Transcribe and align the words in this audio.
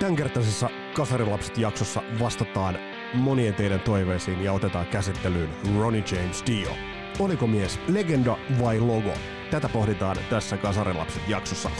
Tämänkertaisessa 0.00 0.70
Kasarilapset-jaksossa 0.94 2.02
vastataan 2.20 2.78
monien 3.14 3.54
teidän 3.54 3.80
toiveisiin 3.80 4.44
ja 4.44 4.52
otetaan 4.52 4.86
käsittelyyn 4.86 5.50
Ronnie 5.78 6.04
James 6.12 6.44
Dio. 6.46 6.70
Oliko 7.18 7.46
mies 7.46 7.80
legenda 7.88 8.36
vai 8.60 8.80
logo? 8.80 9.12
Tätä 9.50 9.68
pohditaan 9.68 10.16
tässä 10.30 10.56
Kasarilapset-jaksossa. 10.56 11.70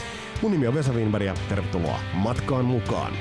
Mun 0.41 0.51
nimi 0.51 0.67
on 0.67 0.73
Vesa 0.73 0.93
Winberg 0.93 1.25
ja 1.25 1.33
tervetuloa 1.49 1.99
matkaan 2.13 2.65
mukaan. 2.65 3.13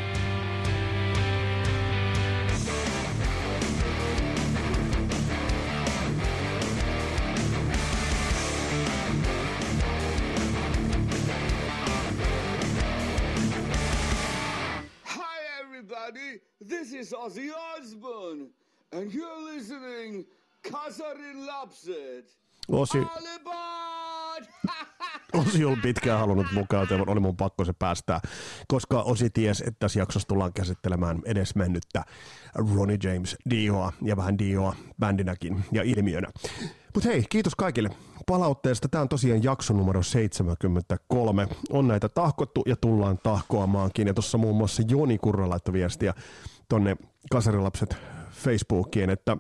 Osi! 22.68 22.98
Osi 25.32 25.64
oli 25.64 25.76
pitkään 25.76 26.20
halunnut 26.20 26.46
mukaan, 26.52 26.82
joten 26.90 27.08
oli 27.08 27.20
mun 27.20 27.36
pakko 27.36 27.64
se 27.64 27.72
päästää, 27.72 28.20
koska 28.68 29.02
Osi 29.02 29.30
ties, 29.30 29.60
että 29.60 29.76
tässä 29.78 29.98
jaksossa 29.98 30.28
tullaan 30.28 30.52
käsittelemään 30.52 31.22
edesmennyttä 31.24 32.02
Ronnie 32.54 32.98
James 33.02 33.36
Dioa 33.50 33.92
ja 34.02 34.16
vähän 34.16 34.38
Dioa 34.38 34.76
bändinäkin 35.00 35.64
ja 35.72 35.82
ilmiönä. 35.82 36.28
Mutta 36.94 37.08
hei, 37.08 37.24
kiitos 37.28 37.54
kaikille 37.54 37.90
palautteesta. 38.26 38.88
Tämä 38.88 39.02
on 39.02 39.08
tosiaan 39.08 39.42
jakso 39.42 39.74
numero 39.74 40.02
73. 40.02 41.48
On 41.70 41.88
näitä 41.88 42.08
tahkottu 42.08 42.62
ja 42.66 42.76
tullaan 42.76 43.18
tahkoamaankin. 43.22 44.06
Ja 44.06 44.14
tuossa 44.14 44.38
muun 44.38 44.56
muassa 44.56 44.82
Joni 44.88 45.18
Kurra 45.18 45.48
laittoi 45.48 45.72
viestiä 45.72 46.14
tonne 46.68 46.96
Kasarilapset 47.30 47.96
Facebookiin, 48.30 49.10
että 49.10 49.36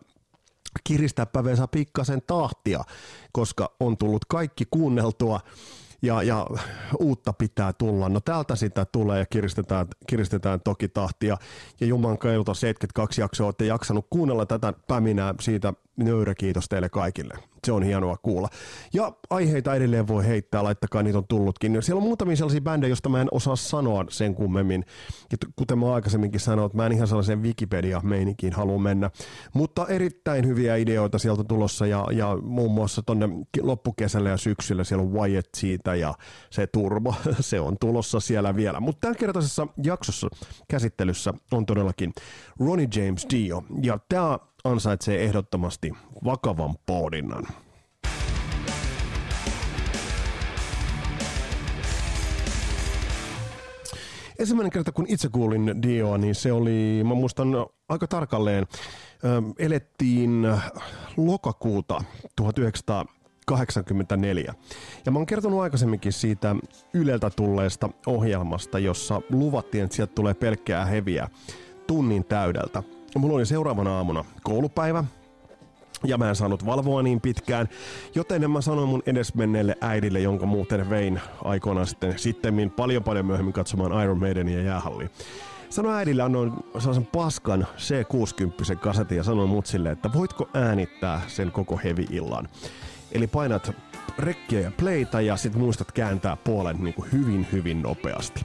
kiristääpä 0.84 1.44
Vesa 1.44 1.68
pikkasen 1.68 2.22
tahtia, 2.26 2.84
koska 3.32 3.72
on 3.80 3.96
tullut 3.96 4.24
kaikki 4.24 4.64
kuunneltua 4.70 5.40
ja, 6.02 6.22
ja 6.22 6.46
uutta 6.98 7.32
pitää 7.32 7.72
tulla. 7.72 8.08
No 8.08 8.20
täältä 8.20 8.56
sitä 8.56 8.84
tulee 8.84 9.18
ja 9.18 9.26
kiristetään, 9.26 9.86
kiristetään 10.06 10.60
toki 10.60 10.88
tahtia. 10.88 11.36
Ja 11.80 11.86
Juman 11.86 12.18
kailta 12.18 12.54
72 12.54 13.20
jaksoa 13.20 13.46
olette 13.46 13.66
jaksanut 13.66 14.06
kuunnella 14.10 14.46
tätä 14.46 14.72
päminää 14.88 15.34
siitä 15.40 15.72
nöyrä 16.04 16.34
kiitos 16.34 16.68
teille 16.68 16.88
kaikille. 16.88 17.34
Se 17.64 17.72
on 17.72 17.82
hienoa 17.82 18.16
kuulla. 18.16 18.48
Ja 18.92 19.12
aiheita 19.30 19.74
edelleen 19.74 20.08
voi 20.08 20.26
heittää, 20.26 20.64
laittakaa 20.64 21.02
niitä 21.02 21.18
on 21.18 21.26
tullutkin. 21.28 21.82
Siellä 21.82 21.98
on 21.98 22.08
muutamia 22.08 22.36
sellaisia 22.36 22.60
bändejä, 22.60 22.90
joista 22.90 23.08
mä 23.08 23.20
en 23.20 23.28
osaa 23.30 23.56
sanoa 23.56 24.04
sen 24.08 24.34
kummemmin. 24.34 24.84
Kuten 25.56 25.78
mä 25.78 25.94
aikaisemminkin 25.94 26.40
sanoin, 26.40 26.66
että 26.66 26.76
mä 26.76 26.86
en 26.86 26.92
ihan 26.92 27.08
sellaiseen 27.08 27.42
Wikipedia-meininkiin 27.42 28.52
halua 28.52 28.78
mennä. 28.78 29.10
Mutta 29.54 29.86
erittäin 29.86 30.46
hyviä 30.46 30.76
ideoita 30.76 31.18
sieltä 31.18 31.44
tulossa 31.44 31.86
ja, 31.86 32.06
ja 32.12 32.38
muun 32.42 32.70
muassa 32.70 33.02
tonne 33.02 33.28
loppukesällä 33.60 34.28
ja 34.28 34.36
syksyllä 34.36 34.84
siellä 34.84 35.02
on 35.02 35.12
Wyatt 35.12 35.48
siitä 35.56 35.94
ja 35.94 36.14
se 36.50 36.66
Turbo, 36.66 37.14
se 37.40 37.60
on 37.60 37.76
tulossa 37.80 38.20
siellä 38.20 38.56
vielä. 38.56 38.80
Mutta 38.80 39.00
tämänkertaisessa 39.00 39.66
jaksossa 39.82 40.28
käsittelyssä 40.68 41.34
on 41.52 41.66
todellakin 41.66 42.12
Ronnie 42.60 42.88
James 42.96 43.26
Dio 43.30 43.64
ja 43.82 43.98
tämä 44.08 44.38
ansaitsee 44.64 45.24
ehdottomasti 45.24 45.92
vakavan 46.24 46.74
pohdinnan. 46.86 47.46
Ensimmäinen 54.38 54.72
kerta, 54.72 54.92
kun 54.92 55.06
itse 55.08 55.28
kuulin 55.28 55.82
Dioa, 55.82 56.18
niin 56.18 56.34
se 56.34 56.52
oli, 56.52 57.00
mä 57.04 57.14
muistan 57.14 57.48
aika 57.88 58.06
tarkalleen, 58.06 58.66
elettiin 59.58 60.46
lokakuuta 61.16 62.04
1984. 62.36 64.54
Ja 65.06 65.12
mä 65.12 65.18
oon 65.18 65.26
kertonut 65.26 65.60
aikaisemminkin 65.60 66.12
siitä 66.12 66.56
Yleltä 66.94 67.30
tulleesta 67.30 67.90
ohjelmasta, 68.06 68.78
jossa 68.78 69.22
luvattiin, 69.30 69.84
että 69.84 69.96
sieltä 69.96 70.14
tulee 70.14 70.34
pelkkää 70.34 70.84
heviä 70.84 71.28
tunnin 71.86 72.24
täydeltä. 72.24 72.82
Mulla 73.18 73.34
oli 73.34 73.46
seuraavana 73.46 73.96
aamuna 73.96 74.24
koulupäivä, 74.42 75.04
ja 76.04 76.18
mä 76.18 76.28
en 76.28 76.36
saanut 76.36 76.66
valvoa 76.66 77.02
niin 77.02 77.20
pitkään, 77.20 77.68
joten 78.14 78.50
mä 78.50 78.60
sanoin 78.60 78.88
mun 78.88 79.02
edesmenneelle 79.06 79.76
äidille, 79.80 80.20
jonka 80.20 80.46
muuten 80.46 80.90
vein 80.90 81.20
aikoinaan 81.44 81.86
sitten 81.86 82.18
sittemmin 82.18 82.70
paljon 82.70 83.04
paljon 83.04 83.26
myöhemmin 83.26 83.52
katsomaan 83.52 84.04
Iron 84.04 84.18
Maidenia 84.18 84.62
jäähalliin. 84.62 85.10
Sanoin 85.70 85.96
äidille, 85.96 86.22
annoin 86.22 86.52
sellaisen 86.78 87.06
paskan 87.06 87.66
C60 87.76 88.76
kasetin 88.76 89.16
ja 89.16 89.24
sanoin 89.24 89.48
mutsille, 89.48 89.90
että 89.90 90.10
voitko 90.14 90.48
äänittää 90.54 91.20
sen 91.26 91.52
koko 91.52 91.80
heavy-illan. 91.84 92.48
Eli 93.12 93.26
painat 93.26 93.72
rekkiä 94.18 94.60
ja 94.60 94.72
playta 94.76 95.20
ja 95.20 95.36
sit 95.36 95.54
muistat 95.54 95.92
kääntää 95.92 96.36
puolen 96.36 96.76
niin 96.80 96.94
kuin 96.94 97.12
hyvin 97.12 97.46
hyvin 97.52 97.82
nopeasti. 97.82 98.44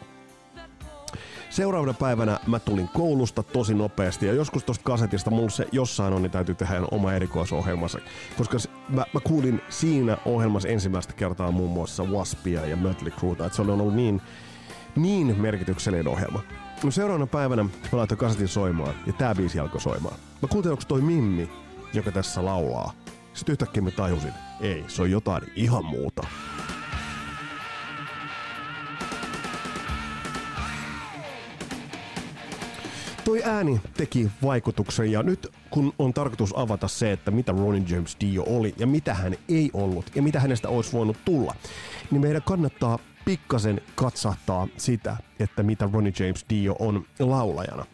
Seuraavana 1.55 1.93
päivänä 1.93 2.39
mä 2.47 2.59
tulin 2.59 2.89
koulusta 2.93 3.43
tosi 3.43 3.73
nopeasti 3.73 4.25
ja 4.25 4.33
joskus 4.33 4.63
tosta 4.63 4.83
kasetista 4.83 5.31
mulla 5.31 5.49
se 5.49 5.67
jossain 5.71 6.13
on, 6.13 6.21
niin 6.21 6.31
täytyy 6.31 6.55
tehdä 6.55 6.81
oma 6.91 7.13
erikoisohjelmansa. 7.13 7.99
Koska 8.37 8.57
mä, 8.89 9.05
mä, 9.13 9.19
kuulin 9.19 9.61
siinä 9.69 10.17
ohjelmassa 10.25 10.69
ensimmäistä 10.69 11.13
kertaa 11.13 11.51
muun 11.51 11.71
muassa 11.71 12.03
Waspia 12.03 12.65
ja 12.65 12.75
Mötley 12.75 13.11
Crueta, 13.11 13.45
että 13.45 13.55
se 13.55 13.61
on 13.61 13.69
ollut 13.69 13.93
niin, 13.93 14.21
niin 14.95 15.41
merkityksellinen 15.41 16.07
ohjelma. 16.07 16.39
No 16.83 16.91
seuraavana 16.91 17.27
päivänä 17.27 17.63
mä 17.63 17.69
laitoin 17.91 18.17
kasetin 18.17 18.47
soimaan 18.47 18.93
ja 19.07 19.13
tää 19.13 19.35
biisi 19.35 19.59
alkoi 19.59 19.81
soimaan. 19.81 20.15
Mä 20.41 20.47
kuuntelin, 20.47 20.73
onko 20.73 20.83
toi 20.87 21.01
Mimmi, 21.01 21.49
joka 21.93 22.11
tässä 22.11 22.45
laulaa. 22.45 22.93
Sitten 23.33 23.53
yhtäkkiä 23.53 23.83
mä 23.83 23.91
tajusin, 23.91 24.33
ei, 24.61 24.83
se 24.87 25.01
on 25.01 25.11
jotain 25.11 25.43
ihan 25.55 25.85
muuta. 25.85 26.27
Toi 33.25 33.41
ääni 33.43 33.81
teki 33.97 34.31
vaikutuksen 34.43 35.11
ja 35.11 35.23
nyt 35.23 35.51
kun 35.69 35.93
on 35.99 36.13
tarkoitus 36.13 36.53
avata 36.55 36.87
se, 36.87 37.11
että 37.11 37.31
mitä 37.31 37.51
Ronnie 37.51 37.83
James 37.89 38.17
Dio 38.21 38.43
oli 38.47 38.73
ja 38.77 38.87
mitä 38.87 39.13
hän 39.13 39.35
ei 39.49 39.69
ollut 39.73 40.11
ja 40.15 40.21
mitä 40.21 40.39
hänestä 40.39 40.69
olisi 40.69 40.93
voinut 40.93 41.17
tulla, 41.25 41.55
niin 42.11 42.21
meidän 42.21 42.41
kannattaa 42.41 42.99
pikkasen 43.25 43.81
katsahtaa 43.95 44.67
sitä, 44.77 45.17
että 45.39 45.63
mitä 45.63 45.89
Ronnie 45.93 46.13
James 46.19 46.45
Dio 46.49 46.75
on 46.79 47.05
laulajana. 47.19 47.85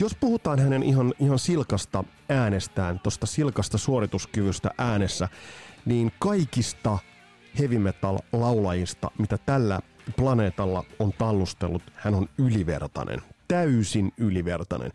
Jos 0.00 0.14
puhutaan 0.20 0.58
hänen 0.58 0.82
ihan, 0.82 1.14
ihan 1.20 1.38
silkasta 1.38 2.04
äänestään, 2.28 3.00
tosta 3.00 3.26
silkasta 3.26 3.78
suorituskyvystä 3.78 4.70
äänessä, 4.78 5.28
niin 5.84 6.12
kaikista 6.18 6.98
heavy 7.58 7.78
metal 7.78 8.18
laulajista, 8.32 9.10
mitä 9.18 9.38
tällä 9.38 9.80
planeetalla 10.16 10.84
on 10.98 11.12
tallustellut, 11.12 11.82
hän 11.94 12.14
on 12.14 12.28
ylivertainen. 12.38 13.33
Täysin 13.48 14.12
ylivertainen. 14.18 14.92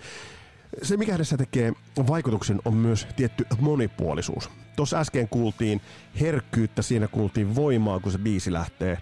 Se, 0.81 0.97
mikä 0.97 1.11
hänessä 1.11 1.37
tekee 1.37 1.73
vaikutuksen, 2.07 2.59
on 2.65 2.73
myös 2.73 3.07
tietty 3.15 3.45
monipuolisuus. 3.59 4.49
Tuossa 4.75 4.99
äsken 4.99 5.29
kuultiin 5.29 5.81
herkkyyttä, 6.19 6.81
siinä 6.81 7.07
kuultiin 7.07 7.55
voimaa, 7.55 7.99
kun 7.99 8.11
se 8.11 8.17
biisi 8.17 8.53
lähtee 8.53 8.97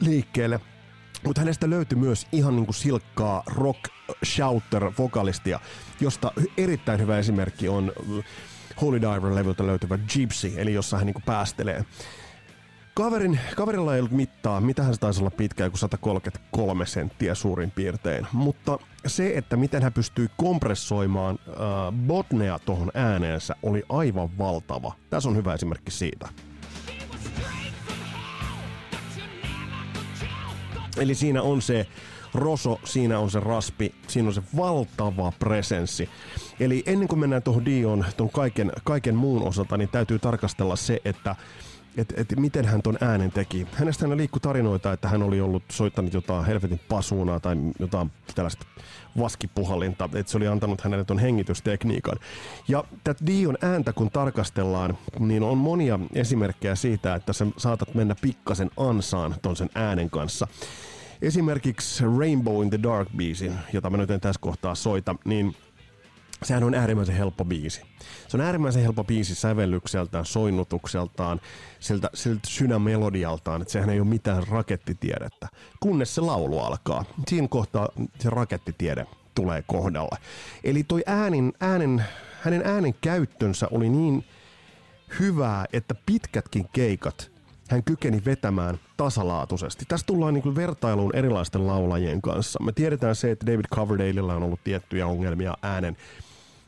liikkeelle. 0.00 0.60
Mutta 1.24 1.40
hänestä 1.40 1.70
löytyi 1.70 1.98
myös 1.98 2.26
ihan 2.32 2.56
niinku 2.56 2.72
silkkaa 2.72 3.42
rock 3.46 3.80
shouter 4.24 4.92
vokalistia, 4.98 5.60
josta 6.00 6.32
erittäin 6.56 7.00
hyvä 7.00 7.18
esimerkki 7.18 7.68
on 7.68 7.92
Holy 8.80 9.00
Diver-levyltä 9.00 9.66
löytyvä 9.66 9.98
Gypsy, 9.98 10.52
eli 10.56 10.74
jossa 10.74 10.96
hän 10.96 11.06
niinku 11.06 11.22
päästelee. 11.26 11.84
Kaverin, 12.94 13.40
kaverilla 13.56 13.94
ei 13.94 14.00
ollut 14.00 14.12
mittaa, 14.12 14.60
mitähän 14.60 14.94
se 14.94 15.00
taisi 15.00 15.20
olla 15.20 15.30
pitkä, 15.30 15.64
joku 15.64 15.76
133 15.76 16.86
senttiä 16.86 17.34
suurin 17.34 17.70
piirtein. 17.70 18.26
Mutta 18.32 18.78
se, 19.06 19.32
että 19.36 19.56
miten 19.56 19.82
hän 19.82 19.92
pystyy 19.92 20.28
kompressoimaan 20.36 21.38
äh, 21.48 21.54
botnea 22.06 22.58
tuohon 22.58 22.90
ääneensä, 22.94 23.56
oli 23.62 23.82
aivan 23.88 24.38
valtava. 24.38 24.94
Tässä 25.10 25.28
on 25.28 25.36
hyvä 25.36 25.54
esimerkki 25.54 25.90
siitä. 25.90 26.28
Eli 30.96 31.14
siinä 31.14 31.42
on 31.42 31.62
se 31.62 31.86
roso, 32.34 32.80
siinä 32.84 33.18
on 33.18 33.30
se 33.30 33.40
raspi, 33.40 33.94
siinä 34.06 34.28
on 34.28 34.34
se 34.34 34.42
valtava 34.56 35.32
presenssi. 35.38 36.08
Eli 36.60 36.82
ennen 36.86 37.08
kuin 37.08 37.18
mennään 37.18 37.42
tuohon 37.42 37.64
Dion, 37.64 38.04
tuon 38.16 38.30
kaiken, 38.30 38.72
kaiken 38.84 39.16
muun 39.16 39.48
osalta, 39.48 39.76
niin 39.76 39.88
täytyy 39.88 40.18
tarkastella 40.18 40.76
se, 40.76 41.00
että 41.04 41.36
että 41.96 42.14
et 42.16 42.34
miten 42.36 42.64
hän 42.64 42.82
ton 42.82 42.98
äänen 43.00 43.32
teki. 43.32 43.66
Hänestä 43.72 44.08
hän 44.08 44.16
liikkui 44.16 44.40
tarinoita, 44.40 44.92
että 44.92 45.08
hän 45.08 45.22
oli 45.22 45.40
ollut 45.40 45.62
soittanut 45.70 46.12
jotain 46.12 46.44
helvetin 46.44 46.80
pasuunaa 46.88 47.40
tai 47.40 47.56
jotain 47.78 48.10
tällaista 48.34 48.66
vaskipuhallinta, 49.18 50.08
että 50.14 50.32
se 50.32 50.36
oli 50.36 50.46
antanut 50.46 50.80
hänelle 50.80 51.04
ton 51.04 51.18
hengitystekniikan. 51.18 52.18
Ja 52.68 52.84
tätä 53.04 53.26
Dion 53.26 53.58
ääntä 53.62 53.92
kun 53.92 54.10
tarkastellaan, 54.10 54.98
niin 55.18 55.42
on 55.42 55.58
monia 55.58 55.98
esimerkkejä 56.14 56.74
siitä, 56.74 57.14
että 57.14 57.32
sä 57.32 57.46
saatat 57.56 57.94
mennä 57.94 58.14
pikkasen 58.22 58.70
ansaan 58.76 59.34
ton 59.42 59.56
sen 59.56 59.70
äänen 59.74 60.10
kanssa. 60.10 60.46
Esimerkiksi 61.22 62.04
Rainbow 62.18 62.62
in 62.62 62.70
the 62.70 62.82
Dark 62.82 63.08
biisin, 63.16 63.54
jota 63.72 63.90
mä 63.90 63.96
nyt 63.96 64.10
en 64.10 64.20
tässä 64.20 64.40
kohtaa 64.40 64.74
soita, 64.74 65.16
niin 65.24 65.56
sehän 66.42 66.64
on 66.64 66.74
äärimmäisen 66.74 67.16
helppo 67.16 67.44
biisi. 67.44 67.82
Se 68.28 68.36
on 68.36 68.40
äärimmäisen 68.40 68.82
helppo 68.82 69.04
biisi 69.04 69.34
sävellykseltään, 69.34 70.26
soinnutukseltaan, 70.26 71.40
siltä, 71.80 72.10
siltä 72.14 72.40
synämelodialtaan, 72.46 73.62
että 73.62 73.72
sehän 73.72 73.90
ei 73.90 74.00
ole 74.00 74.08
mitään 74.08 74.46
rakettitiedettä. 74.48 75.48
Kunnes 75.80 76.14
se 76.14 76.20
laulu 76.20 76.58
alkaa. 76.58 77.04
Siinä 77.28 77.48
kohtaa 77.48 77.88
se 78.18 78.30
rakettitiede 78.30 79.06
tulee 79.34 79.64
kohdalle. 79.66 80.18
Eli 80.64 80.84
toi 80.84 81.02
äänen, 81.06 81.52
äänen, 81.60 82.04
hänen 82.40 82.62
äänen 82.64 82.94
käyttönsä 83.00 83.68
oli 83.70 83.88
niin 83.88 84.24
hyvää, 85.20 85.66
että 85.72 85.94
pitkätkin 86.06 86.68
keikat 86.72 87.30
hän 87.70 87.82
kykeni 87.84 88.22
vetämään 88.24 88.80
tasalaatuisesti. 88.96 89.84
Tässä 89.88 90.06
tullaan 90.06 90.34
niin 90.34 90.56
vertailuun 90.56 91.16
erilaisten 91.16 91.66
laulajien 91.66 92.22
kanssa. 92.22 92.62
Me 92.62 92.72
tiedetään 92.72 93.16
se, 93.16 93.30
että 93.30 93.46
David 93.46 93.64
Coverdaleilla 93.74 94.34
on 94.34 94.42
ollut 94.42 94.64
tiettyjä 94.64 95.06
ongelmia 95.06 95.54
äänen 95.62 95.96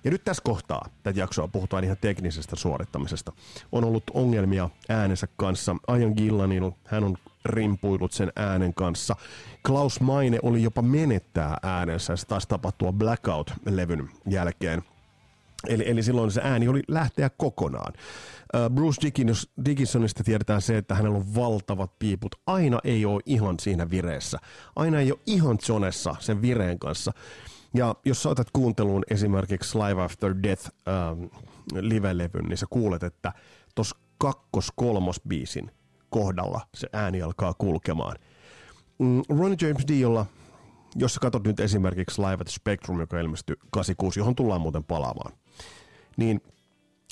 ja 0.05 0.11
nyt 0.11 0.25
tässä 0.25 0.43
kohtaa 0.45 0.87
tätä 1.03 1.21
jaksoa 1.21 1.49
puhutaan 1.49 1.85
ihan 1.85 1.97
teknisestä 2.01 2.57
suorittamisesta. 2.57 3.33
On 3.73 3.85
ollut 3.85 4.05
ongelmia 4.15 4.71
äänensä 4.89 5.29
kanssa. 5.37 5.77
Ian 5.99 6.13
Gillanil, 6.17 6.71
hän 6.85 7.05
on 7.05 7.17
rimpuillut 7.45 8.13
sen 8.13 8.33
äänen 8.37 8.75
kanssa. 8.75 9.17
Klaus 9.67 10.01
Maine 10.01 10.39
oli 10.43 10.63
jopa 10.63 10.83
menettää 10.83 11.57
äänensä. 11.63 12.17
Se 12.17 12.27
taas 12.27 12.47
tapahtua 12.47 12.93
Blackout-levyn 12.93 14.09
jälkeen. 14.27 14.83
Eli, 15.69 15.91
eli 15.91 16.03
silloin 16.03 16.31
se 16.31 16.41
ääni 16.45 16.69
oli 16.69 16.83
lähteä 16.89 17.31
kokonaan. 17.31 17.93
Bruce 18.75 19.13
Dickinsonista 19.65 20.25
tiedetään 20.25 20.63
se, 20.63 20.77
että 20.77 20.95
hänellä 20.95 21.17
on 21.17 21.35
valtavat 21.35 21.99
piiput. 21.99 22.35
Aina 22.47 22.79
ei 22.85 23.05
ole 23.05 23.21
ihan 23.27 23.61
siinä 23.61 23.91
vireessä. 23.91 24.39
Aina 24.77 25.01
ei 25.01 25.13
ole 25.13 25.21
ihan 25.27 25.59
zonessa 25.59 26.17
sen 26.19 26.43
vireen 26.43 26.79
kanssa. 26.79 27.13
Ja 27.75 27.95
jos 28.05 28.23
sä 28.23 28.29
otat 28.29 28.49
kuunteluun 28.53 29.03
esimerkiksi 29.11 29.79
Live 29.79 30.03
After 30.03 30.35
Death 30.43 30.71
ähm, 30.89 31.25
live-levyn, 31.75 32.49
niin 32.49 32.59
sä 32.59 32.67
kuulet, 32.71 33.03
että 33.03 33.33
tuossa 33.75 33.97
kakkos-kolmos-biisin 34.19 35.71
kohdalla 36.11 36.61
se 36.75 36.89
ääni 36.93 37.23
alkaa 37.23 37.55
kulkemaan. 37.55 38.17
Mm, 38.99 39.23
Ronnie 39.29 39.69
James 39.69 39.85
Diolla, 39.89 40.27
jos 40.97 41.15
sä 41.15 41.21
katsot 41.21 41.47
nyt 41.47 41.61
esimerkiksi 41.61 42.23
Live 42.23 42.41
at 42.41 42.49
Spectrum, 42.49 43.01
joka 43.01 43.21
ilmestyi 43.21 43.57
86, 43.71 44.21
johon 44.21 44.35
tullaan 44.35 44.61
muuten 44.61 44.85
palaamaan, 44.85 45.33
niin 46.17 46.41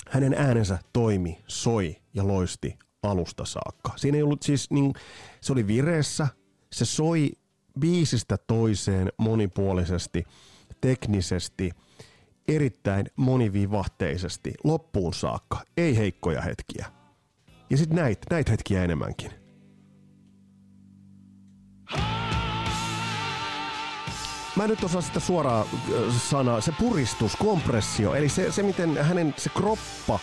hänen 0.09 0.33
äänensä 0.33 0.79
toimi, 0.93 1.37
soi 1.47 1.95
ja 2.13 2.27
loisti 2.27 2.79
alusta 3.03 3.45
saakka. 3.45 3.91
Siinä 3.95 4.17
ei 4.17 4.23
ollut 4.23 4.43
siis, 4.43 4.69
niin, 4.69 4.93
se 5.41 5.53
oli 5.53 5.67
vireessä, 5.67 6.27
se 6.71 6.85
soi 6.85 7.31
biisistä 7.79 8.37
toiseen 8.37 9.11
monipuolisesti– 9.17 10.23
teknisesti 10.81 11.71
erittäin 12.47 13.05
monivivahteisesti 13.15 14.53
loppuun 14.63 15.13
saakka. 15.13 15.61
Ei 15.77 15.97
heikkoja 15.97 16.41
hetkiä. 16.41 16.85
Ja 17.69 17.77
sitten 17.77 17.95
näitä 17.95 18.27
näit 18.29 18.49
hetkiä 18.49 18.83
enemmänkin. 18.83 19.31
Mä 24.55 24.67
nyt 24.67 24.83
osaan 24.83 25.03
sitä 25.03 25.19
suoraa 25.19 25.65
sanaa, 26.29 26.61
se 26.61 26.71
puristus, 26.79 27.35
kompressio, 27.35 28.15
eli 28.15 28.29
se, 28.29 28.51
se 28.51 28.63
miten 28.63 28.97
hänen 28.97 29.33
se 29.37 29.49
kroppa 29.49 30.19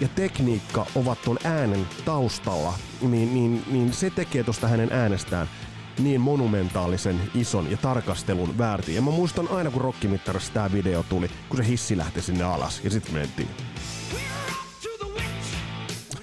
ja 0.00 0.08
tekniikka 0.08 0.86
ovat 0.94 1.22
tuon 1.22 1.38
äänen 1.44 1.86
taustalla, 2.04 2.74
niin, 3.00 3.34
niin, 3.34 3.64
niin 3.70 3.92
se 3.92 4.10
tekee 4.10 4.44
tuosta 4.44 4.68
hänen 4.68 4.92
äänestään 4.92 5.48
niin 5.98 6.20
monumentaalisen 6.20 7.20
ison 7.34 7.70
ja 7.70 7.76
tarkastelun 7.76 8.58
väärti. 8.58 8.94
Ja 8.94 9.02
mä 9.02 9.10
muistan 9.10 9.48
aina, 9.48 9.70
kun 9.70 9.80
rokkimittarissa 9.80 10.52
tämä 10.52 10.72
video 10.72 11.02
tuli, 11.02 11.30
kun 11.48 11.56
se 11.56 11.66
hissi 11.66 11.96
lähti 11.96 12.22
sinne 12.22 12.44
alas. 12.44 12.80
Ja 12.84 12.90
sitten 12.90 13.14
mentiin. 13.14 13.48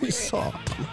Ai 0.04 0.12
saatana. 0.12 0.86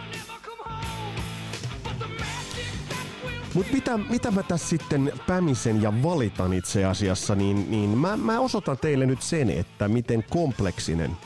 Mutta 3.55 3.73
mitä, 3.73 3.99
mitä 3.99 4.31
mä 4.31 4.43
tässä 4.43 4.69
sitten 4.69 5.13
pämisen 5.27 5.83
ja 5.83 6.03
valitan 6.03 6.53
itse 6.53 6.85
asiassa, 6.85 7.35
niin, 7.35 7.71
niin 7.71 7.99
mä, 7.99 8.17
mä 8.17 8.41
osoitan 8.41 8.79
teille 8.79 9.07
nyt 9.07 9.23
sen, 9.23 9.51
että 9.51 9.89
miten 9.89 10.25
kompleksinen 10.31 11.17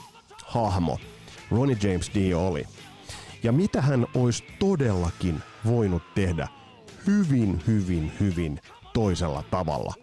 hahmo 0.46 0.98
Ronnie 1.50 1.76
James 1.82 2.10
Dio 2.14 2.46
oli. 2.46 2.64
Ja 3.42 3.52
mitä 3.52 3.82
hän 3.82 4.06
olisi 4.14 4.44
todellakin 4.58 5.42
voinut 5.66 6.02
tehdä 6.14 6.48
hyvin, 7.06 7.62
hyvin, 7.66 8.12
hyvin 8.20 8.60
toisella 8.94 9.44
tavalla. 9.50 9.94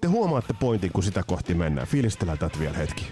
Te 0.00 0.08
huomaatte 0.08 0.54
pointin, 0.60 0.92
kun 0.92 1.02
sitä 1.02 1.22
kohti 1.22 1.54
mennään. 1.54 1.86
Fiilistellään 1.86 2.38
tätä 2.38 2.58
vielä 2.58 2.76
hetki. 2.76 3.06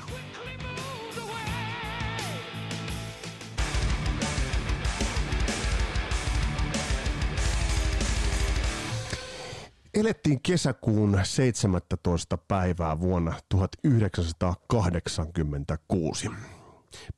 Elettiin 9.94 10.40
kesäkuun 10.42 11.20
17. 11.22 12.38
päivää 12.38 13.00
vuonna 13.00 13.34
1986. 13.48 16.30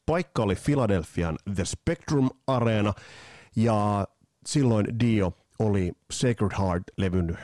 Paikka 0.06 0.43
oli 0.43 0.55
Philadelphian 0.55 1.38
The 1.55 1.65
Spectrum 1.65 2.31
Arena 2.47 2.93
ja 3.56 4.06
silloin 4.47 5.01
Dio 5.01 5.33
oli 5.59 5.93
Sacred 6.11 6.51
Heart-levyn 6.59 7.39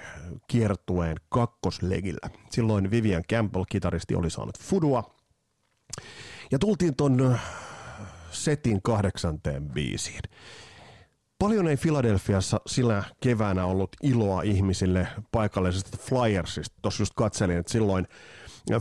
kiertueen 0.47 1.17
kakkoslegillä. 1.29 2.31
Silloin 2.51 2.91
Vivian 2.91 3.23
Campbell, 3.31 3.65
kitaristi, 3.69 4.15
oli 4.15 4.31
saanut 4.31 4.59
fudua. 4.59 5.15
Ja 6.51 6.59
tultiin 6.59 6.97
ton 6.97 7.39
setin 8.31 8.83
kahdeksanteen 8.83 9.69
biisiin. 9.69 10.21
Paljon 11.39 11.69
ei 11.69 11.77
Filadelfiassa 11.77 12.61
sillä 12.67 13.03
keväänä 13.21 13.65
ollut 13.65 13.91
iloa 14.03 14.43
ihmisille 14.43 15.09
paikallisesta 15.33 15.97
Flyersista. 15.97 16.79
Tuossa 16.83 17.03
just 17.03 17.13
katselin, 17.17 17.57
että 17.57 17.73
silloin– 17.73 18.07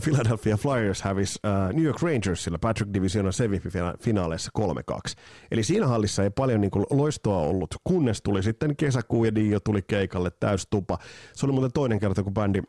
Philadelphia 0.02 0.56
Flyers 0.56 1.02
hävisi 1.02 1.38
uh, 1.44 1.74
New 1.76 1.84
York 1.84 2.02
Rangersilla 2.02 2.58
Patrick 2.58 2.94
Divisionan 2.94 3.32
semifinaleissa 3.32 4.50
3-2. 4.58 5.12
Eli 5.50 5.62
siinä 5.62 5.86
hallissa 5.86 6.22
ei 6.22 6.30
paljon 6.30 6.60
niin 6.60 6.70
kuin, 6.70 6.86
loistoa 6.90 7.38
ollut, 7.38 7.74
kunnes 7.84 8.22
tuli 8.22 8.42
sitten 8.42 8.76
kesäkuu 8.76 9.24
ja 9.24 9.34
Dio 9.34 9.60
tuli 9.60 9.82
keikalle 9.82 10.30
tupa. 10.70 10.98
Se 11.34 11.46
oli 11.46 11.52
muuten 11.52 11.72
toinen 11.72 12.00
kerta, 12.00 12.22
kun 12.22 12.34
bändi 12.34 12.62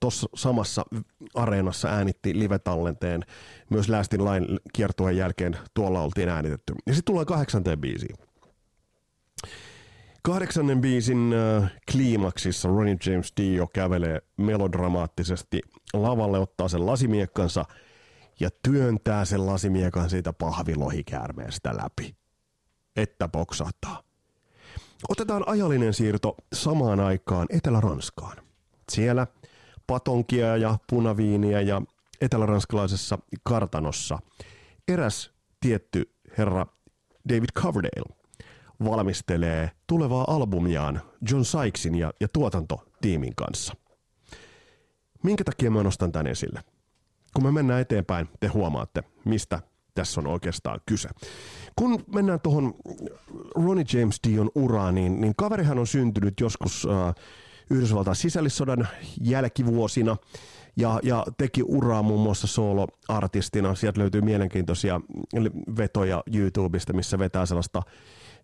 tuossa 0.00 0.28
samassa 0.34 0.84
areenassa 1.34 1.88
äänitti 1.88 2.38
live-tallenteen. 2.38 3.22
Myös 3.70 3.88
Lastin 3.88 4.24
Line 4.24 4.58
kiertueen 4.72 5.16
jälkeen 5.16 5.56
tuolla 5.74 6.00
oltiin 6.00 6.28
äänitetty. 6.28 6.74
Ja 6.86 6.94
sitten 6.94 7.04
tullaan 7.04 7.26
kahdeksanteen 7.26 7.80
biisiin. 7.80 8.25
Kahdeksannen 10.26 10.80
biisin 10.80 11.32
äh, 11.32 11.72
kliimaksissa 11.92 12.68
Ronnie 12.68 12.96
James 13.06 13.32
Dio 13.36 13.66
kävelee 13.66 14.20
melodramaattisesti 14.36 15.60
lavalle, 15.94 16.38
ottaa 16.38 16.68
sen 16.68 16.86
lasimiekkansa 16.86 17.64
ja 18.40 18.50
työntää 18.62 19.24
sen 19.24 19.46
lasimiekan 19.46 20.10
siitä 20.10 20.32
pahvilohikäärmeestä 20.32 21.76
läpi, 21.76 22.16
että 22.96 23.28
boksahtaa. 23.28 24.02
Otetaan 25.08 25.42
ajallinen 25.46 25.94
siirto 25.94 26.36
samaan 26.52 27.00
aikaan 27.00 27.46
Etelä-Ranskaan. 27.50 28.36
Siellä 28.92 29.26
patonkia 29.86 30.56
ja 30.56 30.78
punaviiniä 30.90 31.60
ja 31.60 31.82
eteläranskalaisessa 32.20 33.18
kartanossa 33.42 34.18
eräs 34.88 35.30
tietty 35.60 36.10
herra 36.38 36.66
David 37.28 37.50
Coverdale 37.58 38.25
valmistelee 38.84 39.70
tulevaa 39.86 40.24
albumiaan 40.28 41.00
John 41.30 41.44
Sykesin 41.44 41.94
ja, 41.94 42.12
ja 42.20 42.28
tuotantotiimin 42.28 43.34
kanssa. 43.36 43.74
Minkä 45.22 45.44
takia 45.44 45.70
mä 45.70 45.82
nostan 45.82 46.12
tän 46.12 46.26
esille? 46.26 46.60
Kun 47.34 47.44
me 47.44 47.52
mennään 47.52 47.80
eteenpäin, 47.80 48.28
te 48.40 48.46
huomaatte, 48.46 49.02
mistä 49.24 49.60
tässä 49.94 50.20
on 50.20 50.26
oikeastaan 50.26 50.80
kyse. 50.86 51.08
Kun 51.76 52.04
mennään 52.14 52.40
tuohon 52.40 52.74
Ronnie 53.54 53.84
James 53.92 54.20
Dion 54.28 54.50
uraan, 54.54 54.94
niin, 54.94 55.20
niin 55.20 55.32
kaverihan 55.36 55.78
on 55.78 55.86
syntynyt 55.86 56.40
joskus 56.40 56.86
äh, 56.90 57.14
Yhdysvaltain 57.70 58.16
sisällissodan 58.16 58.88
jälkivuosina 59.20 60.16
ja, 60.76 61.00
ja 61.02 61.24
teki 61.38 61.62
uraa 61.62 62.02
muun 62.02 62.20
muassa 62.20 62.46
solo-artistina. 62.46 63.74
Sieltä 63.74 64.00
löytyy 64.00 64.20
mielenkiintoisia 64.20 65.00
vetoja 65.76 66.22
YouTubesta, 66.34 66.92
missä 66.92 67.18
vetää 67.18 67.46
sellaista 67.46 67.82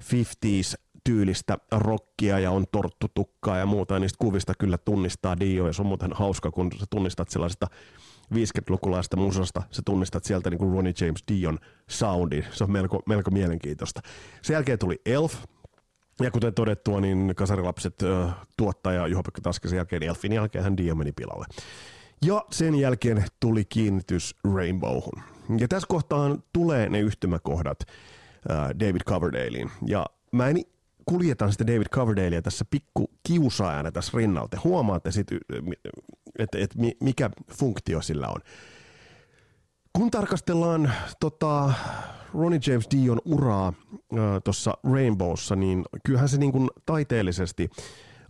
50s 0.02 0.74
tyylistä 1.04 1.58
rockia 1.72 2.38
ja 2.38 2.50
on 2.50 2.64
torttutukkaa 2.72 3.58
ja 3.58 3.66
muuta, 3.66 3.94
ja 3.94 4.00
niistä 4.00 4.18
kuvista 4.18 4.52
kyllä 4.58 4.78
tunnistaa 4.78 5.40
Dio, 5.40 5.66
ja 5.66 5.72
se 5.72 5.82
on 5.82 5.86
muuten 5.86 6.12
hauska, 6.12 6.50
kun 6.50 6.70
sä 6.78 6.86
tunnistat 6.90 7.28
sellaisesta 7.30 7.66
50-lukulaista 8.34 9.16
musasta, 9.16 9.62
sä 9.70 9.82
tunnistat 9.84 10.24
sieltä 10.24 10.50
niin 10.50 10.58
kuin 10.58 10.72
Ronnie 10.72 10.94
James 11.00 11.24
Dion 11.28 11.58
soundin, 11.88 12.44
se 12.50 12.64
on 12.64 12.70
melko, 12.70 13.02
melko 13.06 13.30
mielenkiintoista. 13.30 14.00
Sen 14.42 14.54
jälkeen 14.54 14.78
tuli 14.78 15.00
Elf, 15.06 15.34
Ja 16.20 16.30
kuten 16.30 16.54
todettua, 16.54 17.00
niin 17.00 17.32
Kasarilapset 17.36 18.02
äh, 18.02 18.34
tuottaja 18.56 19.06
Juha-Pekka 19.06 19.40
Taskasen 19.42 19.76
jälkeen, 19.76 20.02
Elfin 20.02 20.32
jälkeen 20.32 20.64
hän 20.64 20.76
Dio 20.76 20.94
meni 20.94 21.12
pilalle. 21.12 21.46
Ja 22.24 22.44
sen 22.50 22.74
jälkeen 22.74 23.24
tuli 23.40 23.64
kiinnitys 23.64 24.34
Rainbowhun. 24.54 25.22
Ja 25.58 25.68
tässä 25.68 25.86
kohtaan 25.88 26.42
tulee 26.52 26.88
ne 26.88 27.00
yhtymäkohdat 27.00 27.78
David 28.80 29.00
Coverdalein. 29.06 29.70
Ja 29.86 30.06
mä 30.32 30.48
en 30.48 30.56
kuljetan 31.06 31.52
sitä 31.52 31.66
David 31.66 31.88
Coverdalea 31.88 32.42
tässä 32.42 32.64
pikku 32.70 33.10
kiusaajana 33.22 33.92
tässä 33.92 34.18
rinnalta. 34.18 34.58
Huomaatte 34.64 35.10
sitten, 35.10 35.38
että, 36.38 36.58
että 36.58 36.78
mikä 37.00 37.30
funktio 37.58 38.02
sillä 38.02 38.28
on. 38.28 38.40
Kun 39.92 40.10
tarkastellaan 40.10 40.92
tota, 41.20 41.72
Ronnie 42.34 42.60
James 42.66 42.88
Dion 42.90 43.20
uraa 43.24 43.68
äh, 43.68 44.18
tuossa 44.44 44.74
Rainbowssa, 44.92 45.56
niin 45.56 45.84
kyllähän 46.04 46.28
se 46.28 46.38
niin 46.38 46.52
kuin 46.52 46.70
taiteellisesti 46.86 47.70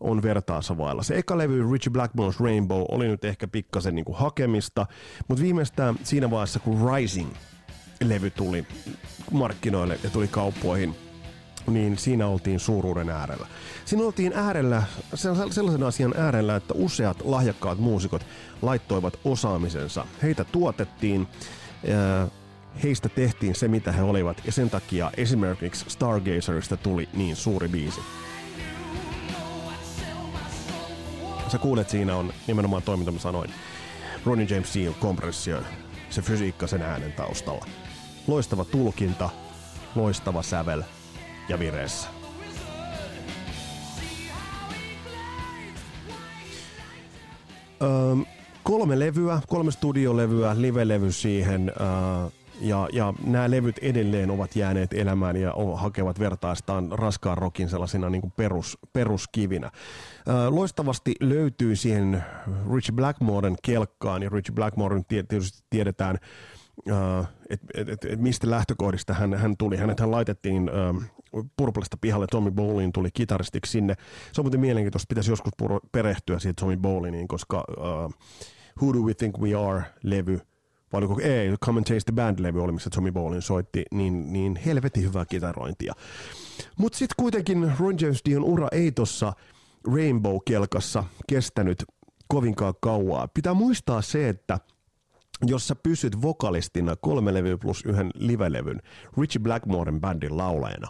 on 0.01 0.23
vertaansa 0.23 0.79
vailla. 0.79 1.03
Se 1.03 1.19
eka 1.19 1.39
levy 1.39 1.73
Richie 1.73 1.93
Blackmore's 1.93 2.45
Rainbow 2.45 2.85
oli 2.89 3.09
nyt 3.09 3.25
ehkä 3.25 3.49
pikkasen 3.49 3.95
niin 3.95 4.05
kuin 4.05 4.19
hakemista, 4.19 4.87
mutta 5.29 5.43
viimeistään 5.43 5.95
siinä 6.03 6.31
vaiheessa, 6.31 6.61
kun 6.61 6.81
Rising-levy 8.03 8.31
tuli 8.31 8.67
markkinoille 9.31 9.99
ja 10.03 10.11
tuli 10.11 10.29
kauppoihin, 10.29 10.95
niin 11.67 11.99
siinä 11.99 12.27
oltiin 12.27 12.61
suuruuden 12.61 13.11
äärellä. 13.11 13.47
Siinä 13.85 14.05
oltiin 14.05 14.33
äärellä, 14.35 14.83
sellaisen 15.51 15.83
asian 15.83 16.15
äärellä, 16.17 16.57
että 16.57 16.75
useat 16.75 17.17
lahjakkaat 17.25 17.79
muusikot 17.79 18.27
laittoivat 18.63 19.19
osaamisensa. 19.25 20.07
Heitä 20.23 20.45
tuotettiin, 20.45 21.29
heistä 22.83 23.09
tehtiin 23.09 23.55
se, 23.55 23.69
mitä 23.69 23.93
he 23.93 24.03
olivat, 24.03 24.43
ja 24.45 24.53
sen 24.53 24.71
takia 24.71 25.11
esimerkiksi 25.17 25.85
Stargazerista 25.89 26.77
tuli 26.77 27.09
niin 27.13 27.37
suuri 27.37 27.69
biisi. 27.69 28.01
Sä 31.49 31.59
kuulet, 31.59 31.91
siinä 31.91 32.17
on 32.17 32.33
nimenomaan 32.47 32.83
toiminta, 32.83 33.13
mä 33.13 33.19
sanoin. 33.19 33.51
Ronnie 34.25 34.47
James 34.51 34.75
Dio 34.75 34.93
kompressio, 34.93 35.63
se 36.11 36.23
fysiikka 36.23 36.67
sen 36.67 36.83
äänen 36.83 37.13
taustalla. 37.13 37.67
Loistava 38.27 38.65
tulkinta, 38.65 39.31
loistava 39.95 40.43
sävel 40.43 40.83
ja 41.49 41.59
vireessä. 41.59 42.09
Öö, 47.83 48.17
kolme 48.63 48.99
levyä, 48.99 49.41
kolme 49.49 49.71
studiolevyä, 49.71 50.55
live-levy 50.59 51.13
siihen. 51.13 51.73
Öö, 51.81 52.31
ja, 52.63 52.89
ja 52.93 53.15
nämä 53.27 53.51
levyt 53.51 53.79
edelleen 53.79 54.31
ovat 54.31 54.57
jääneet 54.57 54.93
elämään 54.93 55.37
ja 55.37 55.55
hakevat 55.75 56.19
vertaistaan 56.19 56.89
raskaan 56.93 57.39
rokin 57.39 57.69
sellaisina 57.69 58.11
niin 58.11 58.21
kuin 58.21 58.33
perus, 58.37 58.79
peruskivinä. 58.93 59.71
loistavasti 60.49 61.15
löytyy 61.21 61.77
siihen 61.77 62.25
Richie 62.75 62.95
Blackmoren 62.95 63.57
kelkkaan, 63.63 64.23
ja 64.23 64.29
Richie 64.29 64.55
Blackmoren 64.55 65.05
tietysti 65.05 65.63
tiedetään, 65.71 66.19
että 67.51 67.63
et, 67.75 67.89
et, 67.89 68.05
et 68.05 68.21
mistä 68.21 68.51
lähtökohdista 68.51 69.15
hän, 69.15 69.35
hän 69.35 69.57
tuli. 69.57 69.77
Hänet 69.77 70.01
hän 70.01 70.11
laitettiin 70.11 70.71
Purplesta 71.57 71.97
pihalle, 72.01 72.27
Tommy 72.31 72.51
Bowlin 72.51 72.93
tuli 72.93 73.09
kitaristiksi 73.15 73.73
sinne. 73.73 73.95
Se 74.33 74.41
on 74.41 74.45
muuten 74.45 74.61
mielenkiintoista, 74.61 75.09
pitäisi 75.09 75.31
joskus 75.31 75.53
perehtyä 75.93 76.39
siihen 76.39 76.55
Tommy 76.55 76.77
Bowliniin, 76.77 77.29
koska 77.29 77.65
uh, 77.79 78.15
Who 78.83 78.93
Do 78.95 78.99
We 78.99 79.15
Think 79.15 79.39
We 79.39 79.51
Are-levy– 79.55 80.41
vai 80.93 80.99
oliko, 80.99 81.21
ei, 81.23 81.57
Come 81.65 81.79
and 81.79 81.85
Change 81.85 82.01
the 82.05 82.13
Band-levy 82.13 82.63
oli, 82.63 82.73
missä 82.73 82.91
Tommy 82.91 83.13
Bowlin 83.13 83.43
soitti, 83.43 83.85
niin, 83.91 84.33
niin 84.33 84.57
helvetin 84.57 85.03
hyvää 85.03 85.25
kitarointia. 85.25 85.95
Mutta 86.79 86.99
sitten 86.99 87.15
kuitenkin 87.19 87.73
Ron 87.79 87.95
James 88.01 88.21
Dion 88.25 88.45
ura 88.45 88.69
ei 88.73 88.93
tuossa 88.93 89.33
Rainbow-kelkassa 89.95 91.05
kestänyt 91.29 91.85
kovinkaan 92.29 92.75
kauaa. 92.81 93.29
Pitää 93.29 93.55
muistaa 93.55 94.03
se, 94.03 94.29
että 94.29 94.59
jos 95.47 95.69
sä 95.69 95.75
pysyt 95.75 96.23
vokalistina 96.23 96.97
kolme 96.97 97.35
levyä 97.35 97.59
plus 97.59 97.85
yhden 97.87 98.11
livelevyn 98.15 98.83
Richie 99.19 99.43
Blackmoren 99.43 100.01
bändin 100.01 100.37
laulajana, 100.37 100.89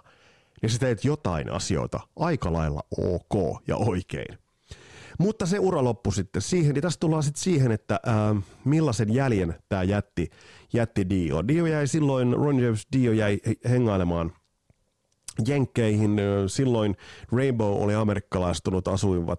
niin 0.62 0.71
sä 0.71 0.78
teet 0.78 1.04
jotain 1.04 1.52
asioita 1.52 2.00
aika 2.16 2.52
lailla 2.52 2.82
ok 2.99 3.62
ja 3.66 3.76
oikein. 3.76 4.38
Mutta 5.18 5.47
se 5.47 5.59
ura 5.59 5.85
loppui 5.85 6.12
sitten 6.12 6.42
siihen, 6.42 6.76
ja 6.76 6.82
tästä 6.82 7.00
tullaan 7.00 7.23
sitten 7.23 7.42
siihen, 7.42 7.73
että 7.73 8.00
ää, 8.06 8.37
millaisen 8.64 9.14
jäljen 9.14 9.54
tämä 9.68 9.82
jätti, 9.82 10.30
jätti 10.73 11.11
Dio. 11.11 11.49
Dio 11.49 11.66
jäi 11.66 11.87
silloin, 11.87 12.32
Ron 12.32 12.61
James 12.61 12.87
Dio 12.92 13.12
jäi 13.12 13.40
hengailemaan 13.68 14.32
Jenkkeihin. 15.47 16.21
Silloin 16.47 16.97
Rainbow 17.32 17.82
oli 17.82 17.94
amerikkalaistunut, 17.94 18.88
asuivat 18.88 19.38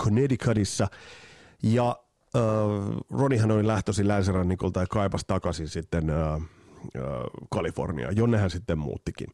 Connecticutissa, 0.00 0.86
ja 1.62 1.88
äh, 1.88 2.03
Ronihan 3.10 3.50
oli 3.50 3.66
lähtöisin 3.66 4.08
länsirannikolta 4.08 4.80
ja 4.80 4.86
kaipasi 4.86 5.24
takaisin 5.26 5.68
sitten 5.68 6.10
äh, 6.10 6.42
Kalifornia, 7.50 8.10
jonne 8.10 8.38
hän 8.38 8.50
sitten 8.50 8.78
muuttikin. 8.78 9.26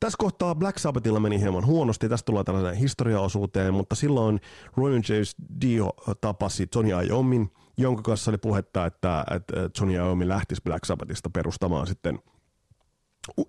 Tässä 0.00 0.16
kohtaa 0.18 0.54
Black 0.54 0.78
Sabbathilla 0.78 1.20
meni 1.20 1.40
hieman 1.40 1.66
huonosti, 1.66 2.08
tästä 2.08 2.26
tullaan 2.26 2.44
tällainen 2.44 2.74
historiaosuuteen, 2.74 3.74
mutta 3.74 3.94
silloin 3.94 4.40
Roy 4.76 4.92
James 4.92 5.36
Dio 5.60 5.90
tapasi 6.20 6.66
Tony 6.66 6.88
Iommin, 7.08 7.50
jonka 7.76 8.02
kanssa 8.02 8.30
oli 8.30 8.38
puhetta, 8.38 8.86
että, 8.86 9.24
että 9.30 9.68
Tony 9.78 9.94
Iommi 9.94 10.28
lähtisi 10.28 10.62
Black 10.64 10.84
Sabbathista 10.84 11.30
perustamaan 11.30 11.86
sitten 11.86 12.18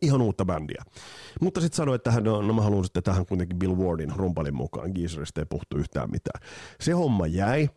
ihan 0.01 0.21
uutta 0.21 0.45
bändiä. 0.45 0.83
Mutta 1.41 1.61
sitten 1.61 1.77
sanoi, 1.77 1.95
että 1.95 2.11
hän, 2.11 2.23
no, 2.23 2.41
no 2.41 2.53
mä 2.53 2.61
haluan 2.61 2.83
sitten 2.83 3.03
tähän 3.03 3.25
kuitenkin 3.25 3.59
Bill 3.59 3.75
Wardin 3.75 4.13
rumpalin 4.15 4.55
mukaan. 4.55 4.91
Geezeristä 4.95 5.41
ei 5.41 5.45
puhuttu 5.45 5.77
yhtään 5.77 6.11
mitään. 6.11 6.41
Se 6.79 6.91
homma 6.91 7.27
jäi 7.27 7.69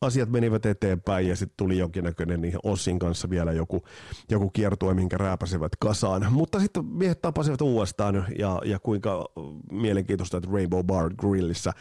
asiat 0.00 0.28
menivät 0.28 0.66
eteenpäin 0.66 1.28
ja 1.28 1.36
sitten 1.36 1.56
tuli 1.56 1.78
jonkinnäköinen 1.78 2.40
niin 2.40 2.58
Ossin 2.62 2.98
kanssa 2.98 3.30
vielä 3.30 3.52
joku, 3.52 3.82
joku 4.30 4.50
kiertue, 4.50 4.94
minkä 4.94 5.18
rääpäsivät 5.18 5.72
kasaan. 5.78 6.26
Mutta 6.32 6.60
sitten 6.60 6.84
miehet 6.84 7.22
tapasivat 7.22 7.60
uudestaan 7.60 8.26
ja, 8.38 8.62
ja 8.64 8.78
kuinka 8.78 9.24
mielenkiintoista, 9.72 10.36
että 10.36 10.50
Rainbow 10.52 10.86
Bar 10.86 11.14
Grillissä, 11.14 11.72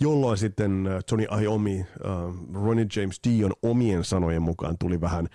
jolloin 0.00 0.38
sitten 0.38 0.88
Tony 1.08 1.26
Iommi, 1.42 1.80
uh, 1.80 2.64
Ronnie 2.64 2.86
James 2.96 3.20
Dion 3.28 3.52
omien 3.62 4.04
sanojen 4.04 4.42
mukaan 4.42 4.78
tuli 4.78 5.00
vähän 5.00 5.28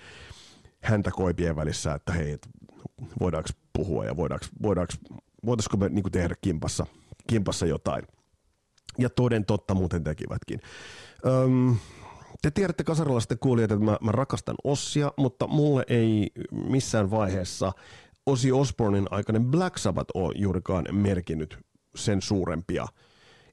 häntä 0.82 1.10
koipien 1.10 1.56
välissä, 1.56 1.94
että 1.94 2.12
hei, 2.12 2.32
et 2.32 2.48
voidaanko 3.20 3.48
puhua 3.72 4.04
ja 4.04 4.16
voidaanko, 4.16 4.46
voidaanko, 4.62 4.92
voitaisiko 5.46 5.76
me 5.76 5.88
niin 5.88 6.12
tehdä 6.12 6.34
kimpassa, 6.40 6.86
kimpassa 7.26 7.66
jotain. 7.66 8.02
Ja 8.98 9.10
toden 9.10 9.44
totta 9.44 9.74
muuten 9.74 10.04
tekivätkin. 10.04 10.60
Öm, 11.26 11.76
te 12.42 12.50
tiedätte 12.50 12.84
kasarilaisten 12.84 13.38
kuulijat, 13.38 13.70
että 13.70 13.84
mä, 13.84 13.98
mä 14.00 14.12
rakastan 14.12 14.56
Ossia, 14.64 15.12
mutta 15.16 15.46
mulle 15.46 15.84
ei 15.88 16.30
missään 16.52 17.10
vaiheessa 17.10 17.72
Osi 18.26 18.52
Osbornin 18.52 19.06
aikainen 19.10 19.44
Black 19.44 19.78
Sabbath 19.78 20.10
ole 20.14 20.34
juurikaan 20.36 20.86
merkinnyt 20.92 21.58
sen 21.96 22.22
suurempia. 22.22 22.86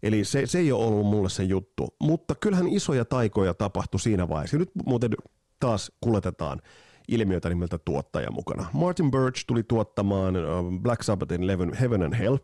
Eli 0.03 0.25
se, 0.25 0.45
se 0.45 0.59
ei 0.59 0.71
ole 0.71 0.85
ollut 0.85 1.07
mulle 1.07 1.29
se 1.29 1.43
juttu. 1.43 1.95
Mutta 1.99 2.35
kyllähän 2.35 2.67
isoja 2.67 3.05
taikoja 3.05 3.53
tapahtui 3.53 3.99
siinä 3.99 4.29
vaiheessa. 4.29 4.57
Nyt 4.57 4.71
muuten 4.85 5.11
taas 5.59 5.91
kuljetetaan 6.01 6.61
ilmiötä 7.07 7.49
nimeltä 7.49 7.77
tuottaja 7.77 8.31
mukana. 8.31 8.65
Martin 8.73 9.11
Birch 9.11 9.43
tuli 9.47 9.63
tuottamaan 9.63 10.33
Black 10.81 11.03
Sabbathin 11.03 11.47
levyn 11.47 11.73
Heaven 11.73 12.03
and 12.03 12.15
Hell. 12.15 12.37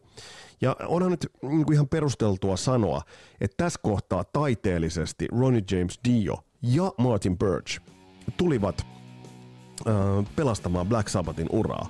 Ja 0.62 0.76
onhan 0.88 1.12
nyt 1.12 1.28
niin 1.42 1.66
kuin 1.66 1.74
ihan 1.74 1.88
perusteltua 1.88 2.58
sanoa, 2.58 3.02
että 3.42 3.64
tässä 3.64 3.80
kohtaa 3.84 4.24
taiteellisesti 4.24 5.28
Ronnie 5.32 5.64
James 5.72 6.00
Dio 6.10 6.38
ja 6.62 6.92
Martin 6.98 7.38
Birch 7.38 7.82
tulivat 8.38 8.86
äh, 9.88 9.94
pelastamaan 10.36 10.88
Black 10.88 11.10
Sabbathin 11.10 11.48
uraa. 11.52 11.90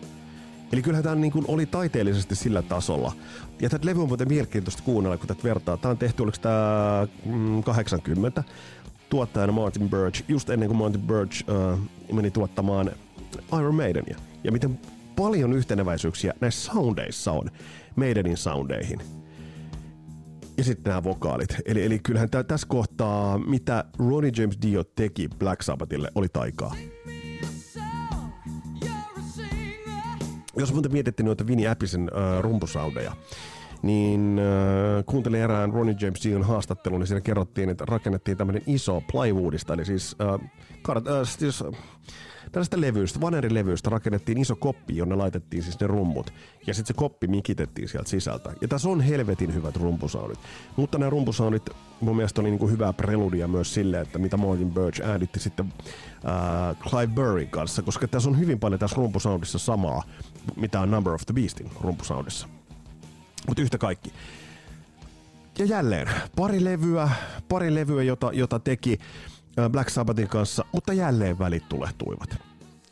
Eli 0.73 0.81
kyllähän 0.81 1.03
tämä 1.03 1.15
niin 1.15 1.31
kuin 1.31 1.45
oli 1.47 1.65
taiteellisesti 1.65 2.35
sillä 2.35 2.61
tasolla. 2.61 3.11
Ja 3.61 3.69
tätä 3.69 3.85
levy 3.85 4.01
on 4.01 4.07
muuten 4.07 4.27
mielenkiintoista 4.27 4.83
kuunnella, 4.83 5.17
kun 5.17 5.27
tätä 5.27 5.43
vertaa. 5.43 5.77
Tämä 5.77 5.89
on 5.91 5.97
tehty, 5.97 6.23
oliko 6.23 6.37
tämä 6.41 7.07
mm, 7.25 7.63
80, 7.63 8.43
tuottajana 9.09 9.53
Martin 9.53 9.89
Birch, 9.89 10.23
just 10.27 10.49
ennen 10.49 10.69
kuin 10.69 10.77
Martin 10.77 11.01
Birch 11.01 11.43
äh, 11.49 11.79
meni 12.11 12.31
tuottamaan 12.31 12.91
Iron 13.59 13.75
Maidenia. 13.75 14.17
Ja 14.43 14.51
miten 14.51 14.79
paljon 15.15 15.53
yhteneväisyyksiä 15.53 16.33
näissä 16.41 16.73
soundeissa 16.73 17.31
on 17.31 17.51
Maidenin 17.95 18.37
soundeihin. 18.37 18.99
Ja 20.57 20.63
sitten 20.63 20.89
nämä 20.89 21.03
vokaalit. 21.03 21.55
Eli, 21.65 21.85
eli 21.85 21.99
kyllähän 21.99 22.29
tää, 22.29 22.43
tässä 22.43 22.67
kohtaa, 22.67 23.37
mitä 23.37 23.85
Ronnie 23.99 24.31
James 24.37 24.57
Dio 24.61 24.83
teki 24.83 25.29
Black 25.39 25.61
Sabbathille, 25.61 26.11
oli 26.15 26.27
taikaa. 26.29 26.75
Jos 30.57 30.73
muuten 30.73 30.91
mietittiin 30.91 31.25
noita 31.25 31.47
Vinnie 31.47 31.69
Appisen 31.69 32.01
äh, 32.01 32.41
rumpusoundeja, 32.41 33.15
niin 33.83 34.39
äh, 34.39 35.03
kuuntelin 35.05 35.41
erään 35.41 35.73
Ronnie 35.73 35.95
James 35.99 36.23
Dion 36.23 36.43
haastattelun, 36.43 36.99
niin 36.99 37.07
siinä 37.07 37.21
kerrottiin, 37.21 37.69
että 37.69 37.85
rakennettiin 37.85 38.37
tämmöinen 38.37 38.63
iso 38.67 39.01
plywoodista, 39.11 39.73
eli 39.73 39.85
siis, 39.85 40.15
äh, 40.21 40.49
kar- 40.87 41.11
äh, 41.11 41.27
siis 41.27 41.63
tällaista 42.51 42.81
levyistä, 42.81 43.21
vanerilevyistä 43.21 43.89
rakennettiin 43.89 44.37
iso 44.37 44.55
koppi, 44.55 44.97
jonne 44.97 45.15
laitettiin 45.15 45.63
siis 45.63 45.79
ne 45.79 45.87
rummut. 45.87 46.33
Ja 46.67 46.73
sitten 46.73 46.87
se 46.87 46.93
koppi 46.93 47.27
mikitettiin 47.27 47.89
sieltä 47.89 48.09
sisältä. 48.09 48.53
Ja 48.61 48.67
tässä 48.67 48.89
on 48.89 49.01
helvetin 49.01 49.53
hyvät 49.53 49.75
rumpusoundit. 49.75 50.39
Mutta 50.75 50.97
nämä 50.97 51.09
rumpusoundit 51.09 51.69
mun 52.01 52.15
mielestä 52.15 52.41
oli 52.41 52.49
niinku 52.49 52.67
hyvää 52.67 52.93
preludia 52.93 53.47
myös 53.47 53.73
sille, 53.73 54.01
että 54.01 54.19
mitä 54.19 54.37
Martin 54.37 54.71
Birch 54.71 55.01
äänitti 55.01 55.39
sitten 55.39 55.73
äh, 56.25 56.77
Clive 56.89 57.13
Burryn 57.13 57.47
kanssa, 57.47 57.81
koska 57.81 58.07
tässä 58.07 58.29
on 58.29 58.39
hyvin 58.39 58.59
paljon 58.59 58.79
tässä 58.79 58.95
rumpusoundissa 58.95 59.59
samaa, 59.59 60.03
mitä 60.55 60.81
on 60.81 60.91
Number 60.91 61.13
of 61.13 61.21
the 61.25 61.33
Beastin 61.33 61.69
rumpusoundissa. 61.81 62.47
Mutta 63.47 63.61
yhtä 63.61 63.77
kaikki. 63.77 64.13
Ja 65.59 65.65
jälleen, 65.65 66.09
pari 66.35 66.63
levyä, 66.63 67.09
pari 67.49 67.75
levyä 67.75 68.03
jota, 68.03 68.29
jota 68.33 68.59
teki 68.59 68.99
Black 69.69 69.89
Sabbathin 69.89 70.27
kanssa, 70.27 70.65
mutta 70.71 70.93
jälleen 70.93 71.39
välit 71.39 71.69
tulehtuivat. 71.69 72.37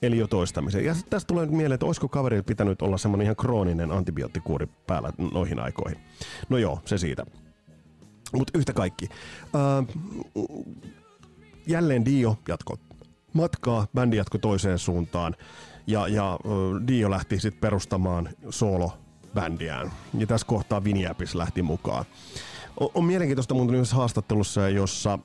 Eli 0.02 0.18
jo 0.18 0.28
toistamisen. 0.28 0.86
Ja 0.86 0.96
tästä 1.10 1.28
tulee 1.28 1.46
mieleen, 1.46 1.72
että 1.72 1.86
olisiko 1.86 2.08
kaverilla 2.08 2.44
pitänyt 2.44 2.82
olla 2.82 2.98
semmoinen 2.98 3.26
ihan 3.26 3.36
krooninen 3.36 3.92
antibioottikuuri 3.92 4.68
päällä 4.88 5.14
noihin 5.34 5.60
aikoihin. 5.60 6.00
No 6.50 6.58
joo, 6.58 6.82
se 6.86 6.98
siitä. 6.98 7.26
Mutta 8.34 8.58
yhtä 8.58 8.74
kaikki. 8.74 9.10
Äh, 9.44 9.96
jälleen 11.68 12.06
Dio 12.06 12.38
jatko 12.48 12.78
matkaa, 13.34 13.88
bändi 13.94 14.18
jatko 14.18 14.38
toiseen 14.38 14.80
suuntaan. 14.80 15.36
Ja, 15.88 16.08
ja 16.08 16.34
äh, 16.34 16.88
Dio 16.88 17.10
lähti 17.10 17.40
sitten 17.40 17.62
perustamaan 17.62 18.30
solo 18.50 18.98
bändiään. 19.34 19.92
Ja 20.18 20.28
tässä 20.28 20.48
kohtaa 20.48 20.84
Viniapis 20.84 21.36
lähti 21.36 21.62
mukaan. 21.62 22.06
On, 22.80 22.90
on 22.94 23.06
mielenkiintoista 23.06 23.54
muuten 23.54 23.76
myös 23.76 23.94
haastattelussa, 23.94 24.70
jossa 24.70 25.20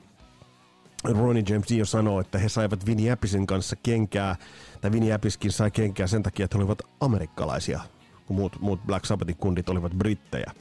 Ronnie 1.04 1.44
James 1.48 1.68
Dio 1.68 1.84
sanoo, 1.84 2.20
että 2.20 2.38
he 2.38 2.48
saivat 2.48 2.86
Vinnie 2.86 3.12
Appisin 3.12 3.46
kanssa 3.46 3.76
kenkää, 3.76 4.36
tai 4.80 4.92
Vinnie 4.92 5.12
Appiskin 5.14 5.52
sai 5.52 5.70
kenkää 5.70 6.06
sen 6.06 6.22
takia, 6.22 6.44
että 6.44 6.58
he 6.58 6.62
olivat 6.62 6.82
amerikkalaisia, 7.00 7.80
kun 8.26 8.36
muut, 8.36 8.60
muut 8.60 8.80
Black 8.86 9.04
Sabbathin 9.04 9.36
kundit 9.36 9.68
olivat 9.68 9.92
brittejä. 9.92 10.52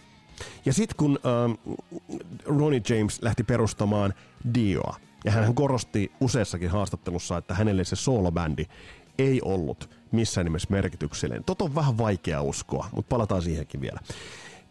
Ja 0.65 0.73
sitten 0.73 0.97
kun 0.97 1.19
ähm, 1.25 1.79
Ronnie 2.45 2.81
James 2.89 3.21
lähti 3.21 3.43
perustamaan 3.43 4.13
Dioa, 4.53 4.95
ja 5.25 5.31
hän 5.31 5.55
korosti 5.55 6.11
useassakin 6.21 6.69
haastattelussa, 6.69 7.37
että 7.37 7.53
hänelle 7.53 7.83
se 7.83 7.95
soolobändi 7.95 8.65
ei 9.19 9.41
ollut 9.41 9.89
missään 10.12 10.45
nimessä 10.45 10.67
merkityksellinen. 10.71 11.43
Tot 11.43 11.62
on 11.62 11.75
vähän 11.75 11.97
vaikea 11.97 12.41
uskoa, 12.41 12.89
mutta 12.95 13.09
palataan 13.09 13.41
siihenkin 13.41 13.81
vielä. 13.81 14.00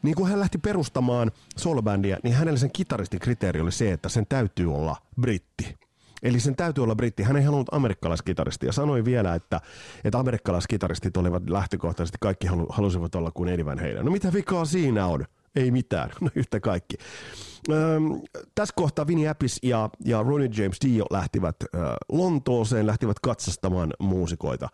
Niin 0.02 0.14
kun 0.14 0.28
hän 0.28 0.40
lähti 0.40 0.58
perustamaan 0.58 1.30
soulbändiä, 1.56 2.18
niin 2.22 2.34
hänelle 2.34 2.58
sen 2.58 2.70
kitaristin 2.72 3.20
kriteeri 3.20 3.60
oli 3.60 3.72
se, 3.72 3.92
että 3.92 4.08
sen 4.08 4.26
täytyy 4.28 4.74
olla 4.74 4.96
britti. 5.20 5.74
Eli 6.22 6.40
sen 6.40 6.56
täytyy 6.56 6.84
olla 6.84 6.94
britti. 6.94 7.22
Hän 7.22 7.36
ei 7.36 7.42
halunnut 7.42 7.74
amerikkalaiskitaristi 7.74 8.66
ja 8.66 8.72
sanoi 8.72 9.04
vielä, 9.04 9.34
että, 9.34 9.60
että 10.04 10.18
amerikkalaiskitaristit 10.18 11.16
olivat 11.16 11.50
lähtökohtaisesti 11.50 12.18
kaikki 12.20 12.46
halu, 12.46 12.66
halusivat 12.68 13.14
olla 13.14 13.30
kuin 13.30 13.48
Eddie 13.48 13.64
Halen. 13.64 14.04
No 14.04 14.10
mitä 14.10 14.32
vikaa 14.32 14.64
siinä 14.64 15.06
on? 15.06 15.24
Ei 15.56 15.70
mitään, 15.70 16.10
no 16.20 16.28
yhtä 16.34 16.60
kaikki. 16.60 16.96
Öm, 17.70 18.20
tässä 18.54 18.72
kohtaa 18.76 19.06
Vinnie 19.06 19.28
Appis 19.28 19.58
ja, 19.62 19.90
ja 20.04 20.22
Ronnie 20.22 20.50
James 20.56 20.78
Dio 20.84 21.04
lähtivät 21.10 21.56
ö, 21.62 21.66
Lontooseen, 22.08 22.86
lähtivät 22.86 23.18
katsastamaan 23.20 23.92
muusikoita. 23.98 24.68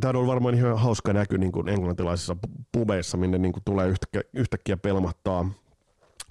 Tämä 0.00 0.18
on 0.18 0.26
varmaan 0.26 0.54
ihan 0.54 0.78
hauska 0.78 1.12
näky 1.12 1.38
niin 1.38 1.52
kuin 1.52 1.68
englantilaisissa 1.68 2.36
pubeissa, 2.72 3.16
minne 3.16 3.38
niin 3.38 3.52
kuin 3.52 3.62
tulee 3.64 3.88
yhtäkkiä, 3.88 4.22
yhtäkkiä 4.34 4.76
pelmattaa 4.76 5.50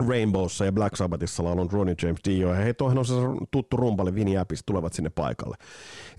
Rainbowssa 0.07 0.65
ja 0.65 0.71
Black 0.71 0.95
Sabbathissa 0.95 1.43
laulun 1.43 1.71
Ronnie 1.71 1.95
James 2.01 2.19
Dio, 2.27 2.53
ja 2.53 2.55
hei, 2.55 2.73
toihan 2.73 2.97
on 2.97 3.05
se 3.05 3.13
tuttu 3.51 3.77
rumpali 3.77 4.15
Vinnie 4.15 4.37
Appis 4.37 4.63
tulevat 4.65 4.93
sinne 4.93 5.09
paikalle. 5.09 5.57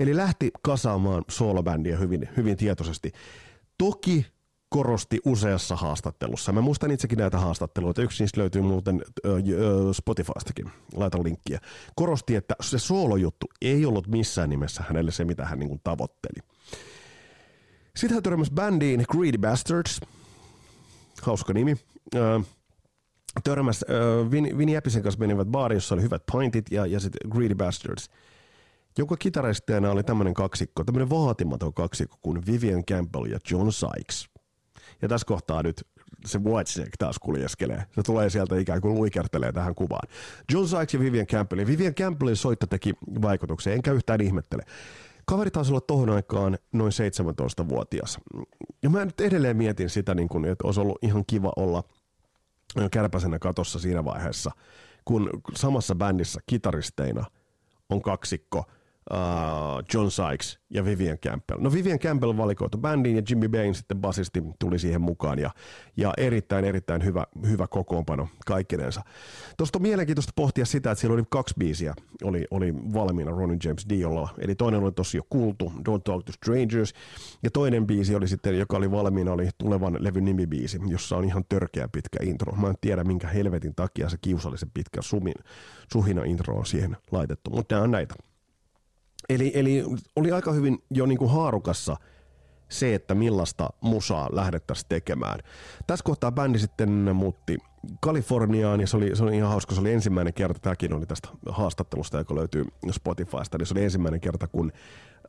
Eli 0.00 0.16
lähti 0.16 0.50
kasaamaan 0.62 1.25
soolobändiä 1.30 1.97
hyvin, 1.97 2.28
hyvin 2.37 2.57
tietoisesti. 2.57 3.12
Toki 3.78 4.26
korosti 4.68 5.18
useassa 5.25 5.76
haastattelussa. 5.76 6.52
Mä 6.52 6.61
muistan 6.61 6.90
itsekin 6.90 7.18
näitä 7.18 7.38
haastatteluita. 7.38 8.02
Yksi 8.02 8.23
niistä 8.23 8.40
löytyy 8.40 8.62
muuten 8.62 9.02
Spotifystakin. 9.92 10.71
Laitan 10.95 11.25
linkkiä. 11.25 11.61
Korosti, 11.95 12.37
että 12.37 12.54
se 12.61 12.78
soolojuttu 12.78 13.47
ei 13.62 13.87
ollut 13.87 14.07
missään 14.07 14.51
nimessä 14.51 14.85
hänelle 14.88 15.11
se, 15.11 15.24
mitä 15.24 15.44
hän 15.44 15.59
niin 15.59 15.68
kuin 15.68 15.81
tavoitteli. 15.85 16.58
Sitten 17.98 18.14
hän 18.14 18.22
törmäsi 18.22 18.50
bändiin 18.54 19.04
Greedy 19.11 19.38
Bastards. 19.38 20.00
Hauska 21.22 21.52
nimi. 21.52 21.76
Öö, 22.14 22.40
törmäsi 23.44 23.84
öö, 23.90 24.30
Vin, 24.30 24.58
Vinnie 24.58 24.78
Appisen 24.78 25.02
kanssa 25.02 25.18
menivät 25.18 25.48
baariin, 25.48 25.76
jossa 25.76 25.94
oli 25.94 26.02
hyvät 26.02 26.22
pointit 26.32 26.70
ja, 26.70 26.87
ja 26.87 27.00
sitten 27.00 27.30
Greedy 27.30 27.54
Bastards. 27.54 28.11
Joka 28.98 29.16
kitaristeena 29.16 29.90
oli 29.90 30.02
tämmöinen 30.02 30.34
kaksikko, 30.34 30.84
tämmöinen 30.84 31.11
vaatimaton 31.11 31.74
kaksikko 31.74 32.16
kuin 32.22 32.46
Vivian 32.46 32.84
Campbell 32.84 33.24
ja 33.24 33.38
John 33.50 33.72
Sykes. 33.72 34.28
Ja 35.02 35.08
tässä 35.08 35.26
kohtaa 35.26 35.62
nyt 35.62 35.87
se 36.26 36.38
Whitesnake 36.38 36.90
taas 36.98 37.18
kuljeskelee. 37.18 37.84
Se 37.94 38.02
tulee 38.02 38.30
sieltä 38.30 38.56
ikään 38.58 38.80
kuin 38.80 38.94
luikertelee 38.94 39.52
tähän 39.52 39.74
kuvaan. 39.74 40.08
John 40.52 40.68
Sykes 40.68 40.94
ja 40.94 41.00
Vivian 41.00 41.26
Campbell. 41.26 41.66
Vivian 41.66 41.94
Campbellin 41.94 42.37
soitto 42.37 42.66
teki 42.66 42.94
vaikutuksen, 43.22 43.72
enkä 43.72 43.92
yhtään 43.92 44.20
ihmettele. 44.20 44.62
Kaveri 45.29 45.51
taisi 45.51 45.73
olla 45.73 45.81
tohon 45.81 46.11
aikaan 46.11 46.59
noin 46.73 46.93
17-vuotias. 46.93 48.19
Ja 48.83 48.91
mä 48.91 49.05
nyt 49.05 49.21
edelleen 49.21 49.57
mietin 49.57 49.91
sitä, 49.91 50.14
niin 50.14 50.29
kun, 50.29 50.45
että 50.45 50.67
olisi 50.67 50.81
ollut 50.81 50.99
ihan 51.03 51.25
kiva 51.27 51.53
olla 51.57 51.85
kärpäsenä 52.91 53.38
katossa 53.38 53.79
siinä 53.79 54.05
vaiheessa, 54.05 54.51
kun 55.05 55.31
samassa 55.55 55.95
bändissä 55.95 56.41
kitaristeina 56.47 57.25
on 57.91 58.03
kaksikko– 58.03 58.64
uh, 59.12 59.83
John 59.94 60.11
Sykes 60.11 60.59
ja 60.71 60.85
Vivian 60.85 61.18
Campbell. 61.18 61.61
No 61.61 61.73
Vivian 61.73 61.99
Campbell 61.99 62.37
valikoitu 62.37 62.79
bändiin 62.79 63.16
ja 63.16 63.23
Jimmy 63.31 63.49
Bain 63.49 63.75
sitten 63.75 63.99
basisti 63.99 64.42
tuli 64.59 64.79
siihen 64.79 65.01
mukaan 65.01 65.38
ja, 65.38 65.51
ja 65.97 66.12
erittäin 66.16 66.64
erittäin 66.64 67.05
hyvä, 67.05 67.27
hyvä 67.49 67.66
kokoonpano 67.66 68.29
kaikkinensa. 68.47 69.03
Tuosta 69.57 69.79
on 69.79 69.83
mielenkiintoista 69.83 70.33
pohtia 70.37 70.66
sitä, 70.66 70.90
että 70.90 71.01
siellä 71.01 71.14
oli 71.14 71.25
kaksi 71.31 71.55
biisiä 71.59 71.94
oli, 72.25 72.44
oli 72.51 72.75
valmiina 72.75 73.31
Ronnie 73.31 73.59
James 73.64 73.87
Diolla. 73.88 74.29
Eli 74.38 74.55
toinen 74.55 74.83
oli 74.83 74.92
tosi 74.92 75.16
jo 75.16 75.23
kuultu, 75.31 75.73
Don't 75.77 76.03
Talk 76.05 76.25
to 76.25 76.33
Strangers, 76.33 76.94
ja 77.42 77.51
toinen 77.51 77.87
biisi 77.87 78.14
oli 78.14 78.29
sitten, 78.29 78.59
joka 78.59 78.77
oli 78.77 78.90
valmiina, 78.90 79.33
oli 79.33 79.49
tulevan 79.59 79.97
levyn 80.01 80.25
nimibiisi, 80.25 80.81
jossa 80.87 81.16
on 81.16 81.25
ihan 81.25 81.44
törkeä 81.49 81.88
pitkä 81.88 82.18
intro. 82.23 82.57
Mä 82.57 82.68
en 82.68 82.75
tiedä, 82.81 83.05
minkä 83.05 83.29
helvetin 83.29 83.75
takia 83.75 84.09
se 84.09 84.16
kiusallisen 84.21 84.71
pitkä 84.75 85.03
sumin, 85.03 85.35
suhina 85.92 86.25
intro 86.25 86.55
on 86.55 86.66
siihen 86.66 86.97
laitettu, 87.11 87.51
mutta 87.51 87.75
nämä 87.75 87.85
on 87.85 87.90
näitä. 87.90 88.14
Eli, 89.29 89.53
eli 89.55 89.85
oli 90.17 90.33
aika 90.33 90.53
hyvin 90.53 90.79
jo 90.91 91.07
niin 91.07 91.19
kuin 91.19 91.31
haarukassa 91.31 91.97
se, 92.69 92.95
että 92.95 93.14
millaista 93.14 93.71
musaa 93.81 94.29
lähdettäisiin 94.33 94.88
tekemään. 94.88 95.41
Tässä 95.87 96.05
kohtaa 96.05 96.33
bändi 96.33 96.59
sitten 96.59 96.91
muutti 96.91 97.59
Kaliforniaan 98.01 98.81
ja 98.81 98.87
se 98.87 98.97
oli, 98.97 99.17
se 99.17 99.23
oli 99.23 99.37
ihan 99.37 99.51
hauska, 99.51 99.75
se 99.75 99.81
oli 99.81 99.93
ensimmäinen 99.93 100.35
kerta, 100.35 100.61
tämäkin 100.61 100.93
oli 100.93 101.07
tästä 101.07 101.29
haastattelusta, 101.49 102.19
joka 102.19 102.35
löytyy 102.35 102.64
Spotifysta, 102.91 103.59
niin 103.59 103.67
se 103.67 103.75
oli 103.75 103.85
ensimmäinen 103.85 104.21
kerta, 104.21 104.47
kun 104.47 104.73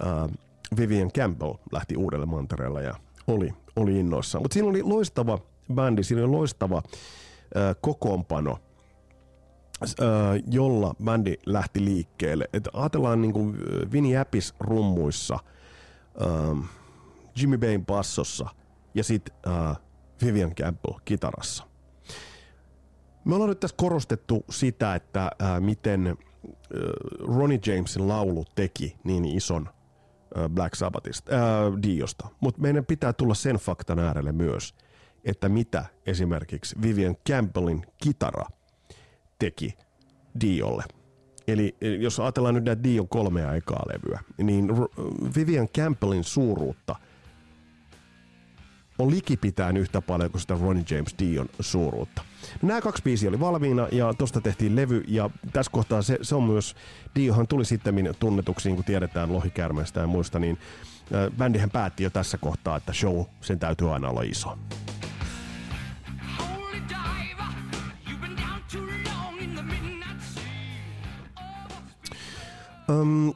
äh, 0.06 0.38
Vivian 0.78 1.12
Campbell 1.12 1.54
lähti 1.72 1.98
uudelle 1.98 2.26
mantereelle 2.26 2.84
ja 2.84 2.96
oli, 3.28 3.54
oli 3.76 4.00
innoissaan. 4.00 4.44
Mutta 4.44 4.54
siinä 4.54 4.70
oli 4.70 4.84
loistava 4.84 5.40
bändi, 5.74 6.04
siinä 6.04 6.24
oli 6.24 6.32
loistava 6.32 6.78
äh, 6.78 7.76
kokoonpano– 7.82 8.60
jolla 10.52 10.96
bändi 11.04 11.36
lähti 11.46 11.86
liikkeelle. 11.86 12.50
Et 12.54 12.68
ajatellaan 12.74 13.22
niin 13.22 13.34
Vinnie 13.92 14.20
Appis 14.20 14.54
rummuissa, 14.60 15.40
Jimmy 17.36 17.58
Bain 17.58 17.86
bassossa 17.86 18.50
ja 18.96 19.04
sitten 19.04 19.36
Vivian 20.26 20.56
Campbell 20.56 21.00
kitarassa. 21.06 21.64
Me 23.26 23.36
ollaan 23.36 23.50
nyt 23.50 23.60
tässä 23.60 23.78
korostettu 23.78 24.46
sitä, 24.50 24.96
että 24.96 25.32
miten 25.60 26.18
Ronnie 27.20 27.60
Jamesin 27.66 28.08
laulu 28.08 28.46
teki 28.56 28.98
niin 29.04 29.26
ison 29.26 29.70
Black 30.50 30.76
Sabbathista, 30.76 31.36
äh, 31.36 31.82
Diosta. 31.84 32.28
Mutta 32.40 32.62
meidän 32.62 32.86
pitää 32.86 33.14
tulla 33.14 33.34
sen 33.34 33.56
faktan 33.56 34.00
äärelle 34.00 34.32
myös, 34.32 34.76
että 35.24 35.50
mitä 35.50 35.86
esimerkiksi 36.06 36.76
Vivian 36.82 37.16
Campbellin 37.30 37.86
kitara– 38.04 38.46
teki 39.40 39.74
Diolle. 40.42 40.84
Eli 41.48 41.76
jos 42.00 42.20
ajatellaan 42.20 42.56
nyt 42.56 42.64
näitä 42.64 42.84
Dion 42.84 43.08
kolmea 43.08 43.50
aikaa 43.50 43.84
levyä, 43.94 44.20
niin 44.38 44.68
Vivian 45.36 45.70
Campbellin 45.70 46.24
suuruutta 46.24 46.96
on 49.00 49.12
likipitään 49.12 49.78
yhtä 49.78 50.02
paljon 50.02 50.32
kuin 50.32 50.42
sitä 50.42 50.58
Ronnie 50.62 50.84
James 50.90 51.16
Dion 51.20 51.50
suuruutta. 51.60 52.22
Nämä 52.62 52.82
kaksi 52.82 53.04
biisiä 53.04 53.30
oli 53.30 53.40
valmiina 53.40 53.88
ja 53.92 54.14
tosta 54.14 54.42
tehtiin 54.42 54.76
levy 54.76 55.04
ja 55.08 55.30
tässä 55.54 55.72
kohtaa 55.72 56.02
se, 56.02 56.18
se 56.22 56.36
on 56.36 56.44
myös, 56.44 56.76
Diohan 57.16 57.48
tuli 57.48 57.66
sitten 57.66 58.16
tunnetuksi, 58.20 58.70
niin 58.70 58.76
kuin 58.76 58.86
tiedetään 58.86 59.34
lohikärmestä 59.34 60.00
ja 60.00 60.08
muista, 60.08 60.40
niin 60.40 60.58
äh, 61.16 61.38
bändihän 61.38 61.70
päätti 61.70 62.04
jo 62.04 62.10
tässä 62.10 62.38
kohtaa, 62.38 62.78
että 62.78 62.94
show, 62.94 63.26
sen 63.42 63.60
täytyy 63.60 63.94
aina 63.94 64.10
olla 64.10 64.22
iso. 64.22 64.58
Öm, 72.90 73.34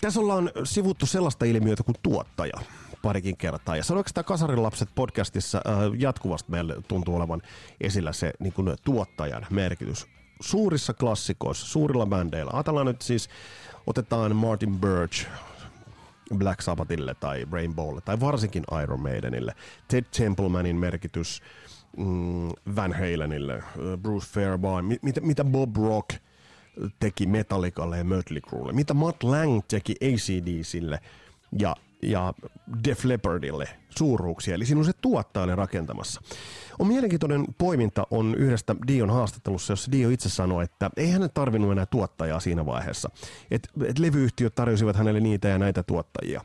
tässä 0.00 0.20
ollaan 0.20 0.50
sivuttu 0.64 1.06
sellaista 1.06 1.44
ilmiötä 1.44 1.82
kuin 1.82 1.96
tuottaja 2.02 2.60
parikin 3.02 3.36
kertaa. 3.36 3.76
Ja 3.76 3.84
sanoiko 3.84 4.10
tämä 4.14 4.24
Kasarin 4.24 4.62
lapset 4.62 4.88
podcastissa 4.94 5.58
äh, 5.66 5.74
jatkuvasti 5.98 6.50
meille 6.50 6.76
tuntuu 6.88 7.16
olevan 7.16 7.42
esillä 7.80 8.12
se 8.12 8.32
niin 8.38 8.52
kuin 8.52 8.76
tuottajan 8.84 9.46
merkitys. 9.50 10.06
Suurissa 10.40 10.94
klassikoissa, 10.94 11.66
suurilla 11.66 12.06
bändeillä. 12.06 12.50
Ajatellaan 12.54 12.86
nyt 12.86 13.02
siis, 13.02 13.28
otetaan 13.86 14.36
Martin 14.36 14.78
Birch 14.78 15.26
Black 16.34 16.60
Sabbathille 16.60 17.14
tai 17.14 17.46
Rainbowlle 17.50 18.00
tai 18.00 18.20
varsinkin 18.20 18.64
Iron 18.82 19.00
Maidenille. 19.00 19.54
Ted 19.88 20.04
Templemanin 20.16 20.76
merkitys 20.76 21.42
mm, 21.96 22.48
Van 22.76 22.92
Halenille, 22.92 23.62
Bruce 24.02 24.26
Fairbairn, 24.26 24.86
mitä, 25.02 25.20
mitä 25.20 25.44
Bob 25.44 25.76
Rock 25.76 26.10
teki 27.00 27.26
Metallicalle 27.26 27.98
ja 27.98 28.04
Mötley 28.04 28.40
Crewelle, 28.40 28.72
mitä 28.72 28.94
Matt 28.94 29.22
Lang 29.22 29.60
teki 29.68 29.94
ACDCille 30.02 31.00
ja 31.58 31.76
ja 32.02 32.34
Def 32.84 33.04
Leppardille 33.04 33.68
suuruuksia, 33.98 34.54
eli 34.54 34.66
siinä 34.66 34.78
on 34.78 34.84
se 34.84 34.92
tuottaa 35.00 35.46
ne 35.46 35.54
rakentamassa. 35.54 36.20
On 36.78 36.86
mielenkiintoinen 36.86 37.44
poiminta 37.58 38.06
on 38.10 38.34
yhdestä 38.34 38.76
Dion 38.86 39.10
haastattelussa, 39.10 39.72
jossa 39.72 39.92
Dio 39.92 40.08
itse 40.10 40.28
sanoi, 40.28 40.64
että 40.64 40.90
ei 40.96 41.10
hän 41.10 41.30
tarvinnut 41.34 41.72
enää 41.72 41.86
tuottajaa 41.86 42.40
siinä 42.40 42.66
vaiheessa. 42.66 43.10
Että 43.50 43.68
et 43.84 43.98
levyyhtiöt 43.98 44.54
tarjosivat 44.54 44.96
hänelle 44.96 45.20
niitä 45.20 45.48
ja 45.48 45.58
näitä 45.58 45.82
tuottajia. 45.82 46.44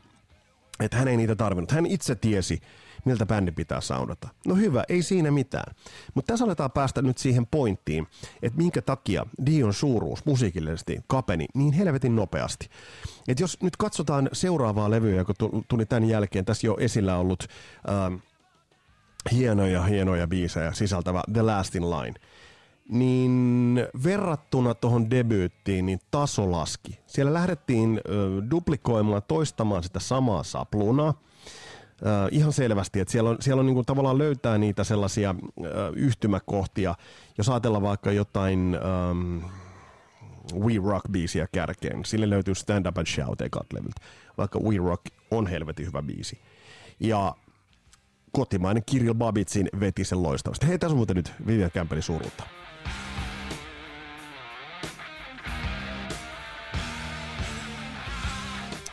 Että 0.80 0.96
hän 0.96 1.08
ei 1.08 1.16
niitä 1.16 1.36
tarvinnut. 1.36 1.70
Hän 1.70 1.86
itse 1.86 2.14
tiesi, 2.14 2.60
miltä 3.04 3.26
bändi 3.26 3.52
pitää 3.52 3.80
soundata. 3.80 4.28
No 4.46 4.54
hyvä, 4.54 4.84
ei 4.88 5.02
siinä 5.02 5.30
mitään. 5.30 5.74
Mutta 6.14 6.32
tässä 6.32 6.44
aletaan 6.44 6.70
päästä 6.70 7.02
nyt 7.02 7.18
siihen 7.18 7.46
pointtiin, 7.46 8.06
että 8.42 8.58
minkä 8.58 8.82
takia 8.82 9.26
Dion 9.46 9.74
suuruus 9.74 10.24
musiikillisesti 10.24 11.00
kapeni 11.06 11.46
niin 11.54 11.72
helvetin 11.72 12.16
nopeasti. 12.16 12.68
Et 13.28 13.40
jos 13.40 13.62
nyt 13.62 13.76
katsotaan 13.76 14.28
seuraavaa 14.32 14.90
levyä, 14.90 15.16
joka 15.16 15.34
tuli 15.68 15.86
tämän 15.86 16.04
jälkeen, 16.04 16.44
tässä 16.44 16.66
jo 16.66 16.76
esillä 16.80 17.16
ollut 17.16 17.46
äh, 17.88 18.22
hienoja, 19.32 19.82
hienoja 19.82 20.26
biisejä 20.26 20.72
sisältävä 20.72 21.22
The 21.32 21.42
Last 21.42 21.74
in 21.74 21.90
Line, 21.90 22.14
niin 22.88 23.76
verrattuna 24.04 24.74
tuohon 24.74 25.10
debyyttiin, 25.10 25.86
niin 25.86 26.00
taso 26.10 26.52
laski. 26.52 26.98
Siellä 27.06 27.34
lähdettiin 27.34 28.00
äh, 28.06 28.50
duplikoimaan, 28.50 29.22
toistamaan 29.28 29.82
sitä 29.82 30.00
samaa 30.00 30.42
saplunaa, 30.42 31.14
äh, 32.06 32.28
ihan 32.30 32.52
selvästi, 32.52 33.00
että 33.00 33.12
siellä 33.12 33.30
on, 33.30 33.36
siellä 33.40 33.60
on 33.60 33.66
niin 33.66 33.74
kuin 33.74 33.86
tavallaan 33.86 34.18
löytää 34.18 34.58
niitä 34.58 34.84
sellaisia 34.84 35.30
äh, 35.30 35.66
yhtymäkohtia. 35.96 36.94
Jos 37.38 37.48
ajatellaan 37.48 37.82
vaikka 37.82 38.12
jotain 38.12 38.78
ähm, 39.10 39.44
We 40.54 40.72
Rock-biisiä 40.90 41.46
kärkeen, 41.52 42.04
sille 42.04 42.30
löytyy 42.30 42.54
Stand 42.54 42.86
Up 42.86 42.98
and 42.98 43.06
Shout 43.06 43.40
ekat 43.40 43.72
levyltä, 43.72 44.00
vaikka 44.38 44.58
We 44.58 44.76
Rock 44.76 45.06
on 45.30 45.46
helvetin 45.46 45.86
hyvä 45.86 46.02
biisi. 46.02 46.38
Ja 47.00 47.34
kotimainen 48.32 48.82
Kirill 48.86 49.14
Babitsin 49.14 49.68
veti 49.80 50.04
sen 50.04 50.22
loistavasti. 50.22 50.66
Hei, 50.66 50.78
tässä 50.78 50.92
on 50.92 50.96
muuten 50.96 51.16
nyt 51.16 51.32
Vivian 51.46 51.70
Kämpelin 51.70 52.02
suuruutta. 52.02 52.61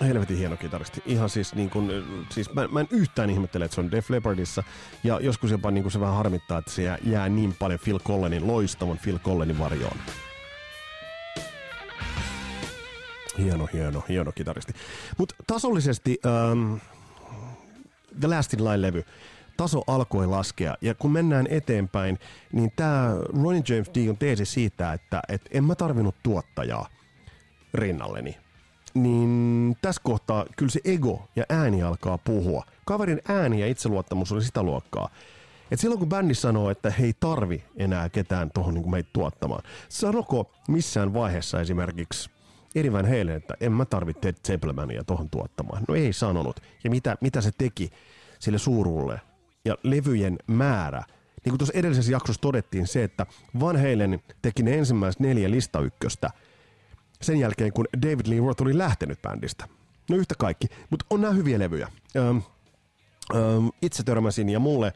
Helvetin 0.02 0.38
hieno 0.38 0.58
kitaristi. 0.58 1.04
Ihan 1.06 1.30
siis, 1.30 1.56
niin 1.56 1.70
kuin, 1.70 1.92
siis 2.30 2.54
mä, 2.54 2.68
mä 2.68 2.80
en 2.80 2.88
yhtään 2.92 3.30
ihmettele, 3.30 3.66
että 3.66 3.76
se 3.76 3.82
on 3.82 3.92
Def 3.92 4.10
Leppardissa. 4.10 4.64
Ja 5.04 5.20
joskus 5.22 5.52
jopa 5.52 5.72
niin 5.72 5.92
se 5.92 6.00
vähän 6.00 6.16
harmittaa, 6.16 6.58
että 6.58 6.72
se 6.72 6.84
jää, 6.84 6.98
jää 7.04 7.30
niin 7.30 7.56
paljon 7.60 7.80
Phil 7.84 8.00
Collenin, 8.00 8.48
loistavan 8.48 8.98
Phil 8.98 9.20
Collenin 9.20 9.60
varjoon. 9.60 9.98
Hieno, 13.38 13.70
hieno, 13.74 14.04
hieno 14.10 14.32
kitaristi. 14.32 14.74
Mutta 15.18 15.36
tasollisesti 15.48 16.20
um, 16.52 16.80
The 18.20 18.28
Last 18.28 18.54
in 18.54 18.60
Line-levy, 18.60 19.04
taso 19.58 19.82
alkoi 19.88 20.28
laskea. 20.28 20.76
Ja 20.82 20.96
kun 20.96 21.12
mennään 21.12 21.48
eteenpäin, 21.50 22.20
niin 22.52 22.72
tämä 22.76 23.16
Ronnie 23.44 23.64
James 23.70 23.92
Dio 23.96 24.14
teesi 24.14 24.46
siitä, 24.46 24.94
että 24.94 25.22
et 25.30 25.42
en 25.52 25.64
mä 25.64 25.76
tarvinnut 25.76 26.16
tuottajaa 26.24 26.90
rinnalleni 27.74 28.38
niin 28.94 29.78
tässä 29.82 30.02
kohtaa 30.04 30.46
kyllä 30.58 30.72
se 30.72 30.80
ego 30.84 31.30
ja 31.36 31.44
ääni 31.50 31.84
alkaa 31.84 32.18
puhua. 32.18 32.66
Kaverin 32.86 33.22
ääni 33.28 33.62
ja 33.62 33.68
itseluottamus 33.68 34.32
oli 34.32 34.44
sitä 34.44 34.64
luokkaa. 34.64 35.10
Et 35.72 35.80
silloin 35.80 36.00
kun 36.00 36.10
bändi 36.10 36.34
sanoo, 36.34 36.70
että 36.70 36.90
he 36.90 37.14
tarvi 37.20 37.64
enää 37.78 38.10
ketään 38.10 38.52
tuohon 38.52 38.74
niin 38.74 38.92
meitä 38.92 39.10
tuottamaan, 39.14 39.64
sanoko 39.90 40.52
missään 40.68 41.14
vaiheessa 41.14 41.62
esimerkiksi 41.62 42.30
Eri 42.76 42.94
Van 42.94 43.06
Halen, 43.06 43.30
että 43.30 43.54
en 43.60 43.72
mä 43.72 43.86
tarvitse 43.86 44.22
Ted 44.22 44.36
Zeppelmania 44.48 45.04
tuohon 45.04 45.30
tuottamaan. 45.30 45.84
No 45.88 45.96
ei 45.96 46.14
sanonut. 46.14 46.60
Ja 46.84 46.90
mitä, 46.90 47.18
mitä 47.22 47.42
se 47.42 47.52
teki 47.58 47.90
sille 48.40 48.58
suurulle 48.58 49.22
ja 49.66 49.76
levyjen 49.84 50.38
määrä. 50.48 51.04
Niin 51.46 51.52
kuin 51.52 51.58
tuossa 51.58 51.78
edellisessä 51.78 52.12
jaksossa 52.12 52.42
todettiin 52.42 52.88
se, 52.88 53.04
että 53.04 53.26
Van 53.60 53.78
Halen 53.78 54.20
teki 54.42 54.64
ne 54.64 54.78
ensimmäiset 54.78 55.20
neljä 55.20 55.52
listaykköstä– 55.52 56.30
sen 57.22 57.40
jälkeen, 57.40 57.74
kun 57.74 57.88
David 58.02 58.28
Lee 58.28 58.40
Roth 58.40 58.62
oli 58.62 58.78
lähtenyt 58.78 59.22
bändistä. 59.22 59.68
No 60.10 60.16
yhtä 60.16 60.36
kaikki, 60.38 60.68
mutta 60.90 61.06
on 61.10 61.22
nämä 61.22 61.34
hyviä 61.34 61.60
levyjä. 61.60 61.88
Öm, 62.16 62.42
öm, 63.36 63.70
itse 63.82 64.04
törmäsin 64.04 64.50
ja 64.50 64.60
mulle 64.60 64.94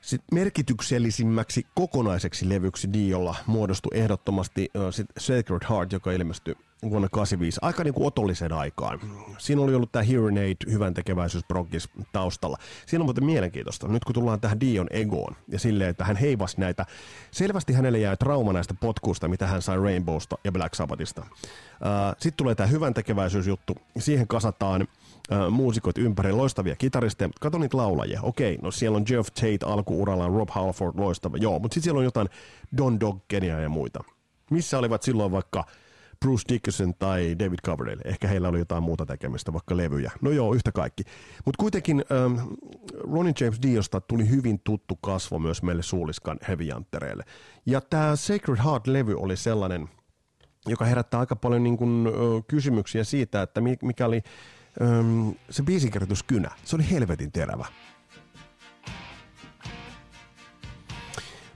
sit 0.00 0.22
merkityksellisimmäksi 0.32 1.66
kokonaiseksi 1.74 2.48
levyksi 2.48 2.92
Diolla 2.92 3.36
muodostui 3.46 3.98
ehdottomasti 3.98 4.70
sit 4.90 5.06
Sacred 5.18 5.70
Heart, 5.70 5.92
joka 5.92 6.12
ilmestyi 6.12 6.54
vuonna 6.90 7.08
85, 7.08 7.58
aika 7.62 7.84
niin 7.84 7.94
kuin 7.94 8.06
otollisen 8.06 8.52
aikaan. 8.52 9.00
Siinä 9.38 9.62
oli 9.62 9.74
ollut 9.74 9.92
tämä 9.92 10.02
Hearing 10.02 10.38
Aid, 10.38 10.56
hyvän 10.70 10.94
tekeväisyys 10.94 11.44
Broggis 11.48 11.88
taustalla. 12.12 12.56
Siinä 12.86 13.02
on 13.02 13.06
muuten 13.06 13.24
mielenkiintoista. 13.24 13.88
Nyt 13.88 14.04
kun 14.04 14.14
tullaan 14.14 14.40
tähän 14.40 14.60
Dion 14.60 14.86
egoon 14.90 15.36
ja 15.48 15.58
silleen, 15.58 15.90
että 15.90 16.04
hän 16.04 16.16
heivasi 16.16 16.60
näitä, 16.60 16.86
selvästi 17.30 17.72
hänelle 17.72 17.98
jäi 17.98 18.16
trauma 18.16 18.52
näistä 18.52 18.74
potkuista, 18.74 19.28
mitä 19.28 19.46
hän 19.46 19.62
sai 19.62 19.76
Rainbowsta 19.76 20.38
ja 20.44 20.52
Black 20.52 20.74
Sabbathista. 20.74 21.26
Sitten 22.12 22.36
tulee 22.36 22.54
tämä 22.54 22.66
hyvän 22.66 22.94
tekeväisyysjuttu. 22.94 23.76
Siihen 23.98 24.28
kasataan 24.28 24.88
muusikot 25.50 25.98
ympäri, 25.98 26.32
loistavia 26.32 26.76
kitaristeja. 26.76 27.30
Kato 27.40 27.58
niitä 27.58 27.76
laulajia. 27.76 28.20
Okei, 28.22 28.58
no 28.62 28.70
siellä 28.70 28.96
on 28.96 29.04
Jeff 29.10 29.28
Tate 29.34 29.58
alkuurallaan, 29.66 30.32
Rob 30.32 30.48
Halford, 30.50 30.98
loistava. 30.98 31.36
Joo, 31.36 31.58
mutta 31.58 31.74
sitten 31.74 31.84
siellä 31.84 31.98
on 31.98 32.04
jotain 32.04 32.28
Don 32.76 33.00
Doggenia 33.00 33.60
ja 33.60 33.68
muita. 33.68 34.04
Missä 34.50 34.78
olivat 34.78 35.02
silloin 35.02 35.32
vaikka 35.32 35.64
Bruce 36.22 36.44
Dickinson 36.48 36.94
tai 36.94 37.36
David 37.38 37.58
Coverdale. 37.66 38.02
Ehkä 38.04 38.28
heillä 38.28 38.48
oli 38.48 38.58
jotain 38.58 38.82
muuta 38.82 39.06
tekemistä, 39.06 39.52
vaikka 39.52 39.76
levyjä. 39.76 40.12
No 40.20 40.30
joo, 40.30 40.54
yhtä 40.54 40.72
kaikki. 40.72 41.02
Mutta 41.44 41.60
kuitenkin 41.60 42.04
ähm, 42.12 42.48
Ronnie 43.12 43.34
James 43.40 43.62
Diosta 43.62 44.00
tuli 44.00 44.28
hyvin 44.30 44.60
tuttu 44.64 44.96
kasvo 44.96 45.38
myös 45.38 45.62
meille 45.62 45.82
suuliskan 45.82 46.38
heavy 46.48 46.64
Ja 47.66 47.80
tämä 47.80 48.16
Sacred 48.16 48.56
Heart-levy 48.56 49.14
oli 49.16 49.36
sellainen, 49.36 49.88
joka 50.66 50.84
herättää 50.84 51.20
aika 51.20 51.36
paljon 51.36 51.62
niin 51.62 51.76
kun, 51.76 52.12
ö, 52.14 52.42
kysymyksiä 52.48 53.04
siitä, 53.04 53.42
että 53.42 53.60
mikä 53.82 54.06
oli 54.06 54.22
ö, 54.80 54.84
se 55.50 55.62
biisinkirjoituskynä. 55.62 56.50
Se 56.64 56.76
oli 56.76 56.90
helvetin 56.90 57.32
terävä. 57.32 57.66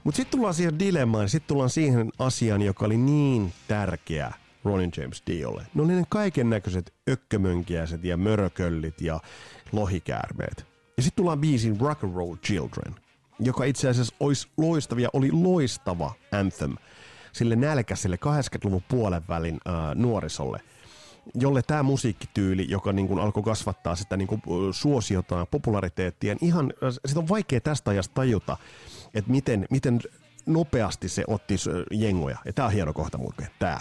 Mutta 0.03 0.15
sitten 0.15 0.37
tullaan 0.37 0.53
siihen 0.53 0.79
dilemmaan, 0.79 1.29
sitten 1.29 1.47
tullaan 1.47 1.69
siihen 1.69 2.09
asiaan, 2.19 2.61
joka 2.61 2.85
oli 2.85 2.97
niin 2.97 3.53
tärkeä 3.67 4.33
Ronnie 4.67 4.89
James 4.97 5.23
Diolle. 5.27 5.67
Ne 5.73 5.81
oli 5.81 5.93
ne 5.93 6.03
kaiken 6.09 6.49
näköiset 6.49 6.93
ökkömönkiäiset 7.09 8.03
ja 8.03 8.17
mörököllit 8.17 9.01
ja 9.01 9.19
lohikäärmeet. 9.71 10.65
Ja 10.97 11.03
sitten 11.03 11.15
tullaan 11.15 11.39
biisin 11.39 11.79
Rock 11.79 12.03
and 12.03 12.15
Roll 12.15 12.35
Children, 12.35 12.95
joka 13.39 13.63
itse 13.63 13.89
asiassa 13.89 14.15
olisi 14.19 14.47
loistavia, 14.57 15.09
oli 15.13 15.31
loistava 15.31 16.13
anthem 16.31 16.75
sille 17.31 17.55
nälkäiselle 17.55 18.17
80-luvun 18.25 18.83
puolen 18.89 19.21
välin 19.27 19.57
äh, 19.67 19.95
nuorisolle, 19.95 20.61
jolle 21.35 21.61
tämä 21.61 21.83
musiikkityyli, 21.83 22.65
joka 22.69 22.93
niin 22.93 23.07
kuin 23.07 23.19
alkoi 23.19 23.43
kasvattaa 23.43 23.95
sitä 23.95 24.17
niin 24.17 24.27
kuin 24.27 24.41
suosiota 24.71 25.35
ja 25.35 25.45
populariteettia, 25.45 26.33
niin 26.33 26.47
ihan, 26.47 26.73
sitä 27.05 27.19
on 27.19 27.29
vaikea 27.29 27.61
tästä 27.61 27.91
ajasta 27.91 28.13
tajuta, 28.13 28.57
että 29.13 29.31
miten, 29.31 29.65
miten 29.69 29.99
nopeasti 30.45 31.09
se 31.09 31.23
otti 31.27 31.55
jengoja. 31.91 32.37
Ja 32.45 32.53
tämä 32.53 32.65
on 32.65 32.71
hieno 32.71 32.93
kohta 32.93 33.17
muuten, 33.17 33.47
tämä. 33.59 33.79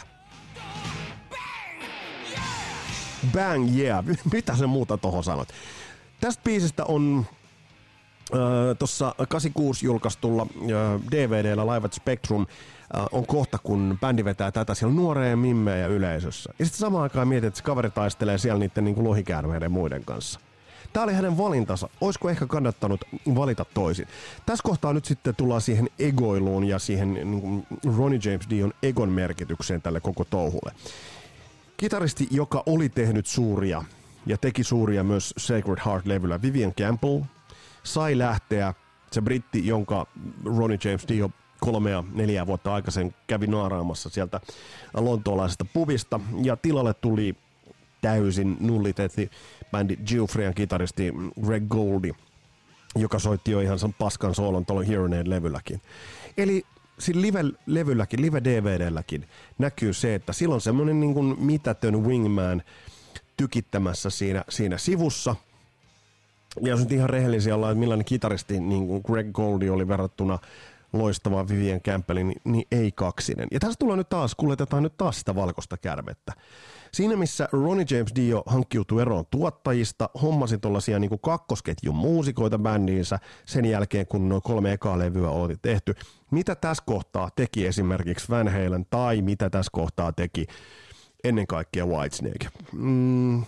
Bang 3.33 3.77
yeah. 3.79 4.05
Mitä 4.33 4.57
se 4.57 4.67
muuta 4.67 4.99
tuohon 4.99 5.25
sanot? 5.25 5.49
Tästä 6.21 6.43
biisistä 6.45 6.85
on 6.85 7.27
äh, 8.35 8.41
tuossa 8.79 9.15
86 9.29 9.87
julkaistulla 9.87 10.43
äh, 10.43 11.01
DVDllä 11.11 11.67
Live 11.67 11.87
at 11.87 11.93
Spectrum 11.93 12.47
äh, 12.97 13.05
on 13.13 13.27
kohta, 13.27 13.59
kun 13.59 13.99
bändi 14.01 14.25
vetää 14.25 14.51
tätä, 14.51 14.75
siellä 14.75 14.95
nuoria 14.95 15.37
mimmejä 15.37 15.87
yleisössä. 15.87 16.53
Ja 16.59 16.65
sitten 16.65 16.79
samaan 16.81 17.03
aikaan 17.03 17.29
mietit, 17.29 17.49
että 17.49 17.59
se 17.59 17.65
kaveri 17.65 17.91
taistelee 17.91 18.39
siellä 18.39 18.59
niiden 18.59 18.85
niin 18.85 19.05
lohikäärmeiden 19.05 19.73
muiden 19.73 20.05
kanssa. 20.05 20.41
Tämä 20.93 21.05
oli 21.05 21.15
hänen 21.15 21.39
valintansa. 21.39 21.89
Olisiko 22.01 22.31
ehkä 22.31 22.47
kannattanut 22.47 23.01
valita 23.35 23.65
toisin? 23.75 24.09
Tässä 24.47 24.63
kohtaa 24.63 24.93
nyt 24.93 25.05
sitten 25.05 25.35
tullaan 25.35 25.61
siihen 25.61 25.89
egoiluun 25.99 26.65
ja 26.65 26.79
siihen 26.79 27.15
niin 27.15 27.41
kuin 27.41 27.67
Ronnie 27.97 28.21
James 28.25 28.51
Dion 28.51 28.73
egon 28.83 29.09
merkitykseen 29.09 29.83
tälle 29.83 30.01
koko 30.01 30.25
touhulle. 30.25 30.73
Kitaristi, 31.77 32.29
joka 32.31 32.63
oli 32.67 32.89
tehnyt 32.89 33.27
suuria 33.27 33.85
ja 34.27 34.39
teki 34.39 34.65
suuria 34.65 35.05
myös 35.05 35.35
Sacred 35.39 35.79
Heart-levyllä, 35.87 36.43
Vivian 36.43 36.75
Campbell, 36.75 37.21
sai 37.83 38.19
lähteä 38.19 38.75
se 39.13 39.21
britti, 39.21 39.67
jonka 39.67 40.07
Ronnie 40.45 40.79
James 40.85 41.09
Dio 41.09 41.31
kolmea, 41.61 42.05
neljää 42.13 42.47
vuotta 42.47 42.75
aikaisemmin 42.75 43.15
kävi 43.27 43.47
naaraamassa 43.47 44.09
sieltä 44.09 44.41
lontoolaisesta 44.95 45.65
pubista, 45.65 46.21
ja 46.43 46.57
tilalle 46.57 46.95
tuli 46.95 47.37
täysin 48.01 48.57
nullitetti 48.61 49.31
bändi 49.73 49.97
Geoffreyan 49.97 50.55
kitaristi 50.55 51.13
Greg 51.45 51.65
Goldie, 51.69 52.15
joka 52.97 53.19
soitti 53.19 53.51
jo 53.51 53.61
ihan 53.61 53.79
sen 53.79 53.95
paskan 53.95 54.35
soolon 54.35 54.67
tuolla 54.67 54.85
Hearing 54.85 55.29
levylläkin. 55.29 55.81
Eli 56.37 56.65
siinä 56.99 57.21
live-levylläkin, 57.21 58.23
live-DVDlläkin 58.23 59.29
näkyy 59.59 59.93
se, 59.93 60.15
että 60.15 60.33
silloin 60.33 60.61
semmoinen 60.61 61.01
niin 61.01 61.15
kuin 61.15 61.37
mitätön 61.41 62.05
wingman 62.05 62.63
tykittämässä 63.37 64.11
siinä, 64.11 64.45
siinä 64.49 64.79
sivussa. 64.79 65.37
Ja 66.61 66.69
jos 66.69 66.81
nyt 66.81 66.93
ihan 66.93 67.11
rehellisiä 67.11 67.55
ollaan, 67.55 67.73
että 67.73 67.81
millainen 67.81 68.05
kitaristi 68.05 68.61
niin 68.61 68.87
kuin 68.87 69.03
Greg 69.07 69.33
Goldie 69.33 69.71
oli 69.71 69.89
verrattuna 69.89 70.39
loistava 70.93 71.49
Vivien 71.49 71.81
Campbellin, 71.81 72.29
niin, 72.29 72.41
niin 72.45 72.67
ei 72.71 72.93
kaksinen. 72.93 73.49
Ja 73.51 73.61
tässä 73.61 73.77
tulee 73.79 73.97
nyt 73.97 74.09
taas, 74.09 74.35
kuljetetaan 74.35 74.83
nyt 74.83 74.97
taas 74.97 75.19
sitä 75.19 75.35
valkoista 75.35 75.77
kärmettä. 75.77 76.33
Siinä 76.93 77.17
missä 77.17 77.49
Ronnie 77.53 77.87
James 77.91 78.15
Dio 78.15 78.43
hankkiutui 78.47 79.03
eroon 79.03 79.25
tuottajista, 79.31 80.11
hommasi 80.23 80.59
tuollaisia 80.59 80.99
niin 80.99 81.21
kakkosketjun 81.21 81.97
muusikoita 81.97 82.59
bändiinsä 82.59 83.19
sen 83.45 83.65
jälkeen, 83.65 84.07
kun 84.07 84.29
noin 84.29 84.43
kolme 84.43 84.73
ekaa 84.73 84.99
levyä 84.99 85.31
oli 85.31 85.55
tehty. 85.63 85.95
Mitä 86.31 86.55
tässä 86.55 86.83
kohtaa 86.87 87.31
teki 87.37 87.67
esimerkiksi 87.67 88.29
Van 88.29 88.49
Halen 88.49 88.87
tai 88.91 89.23
mitä 89.23 89.51
tässä 89.51 89.71
kohtaa 89.73 90.13
teki 90.13 90.47
ennen 91.25 91.47
kaikkea 91.47 91.87
Whitesnake? 91.87 92.49
Mm, 92.73 93.45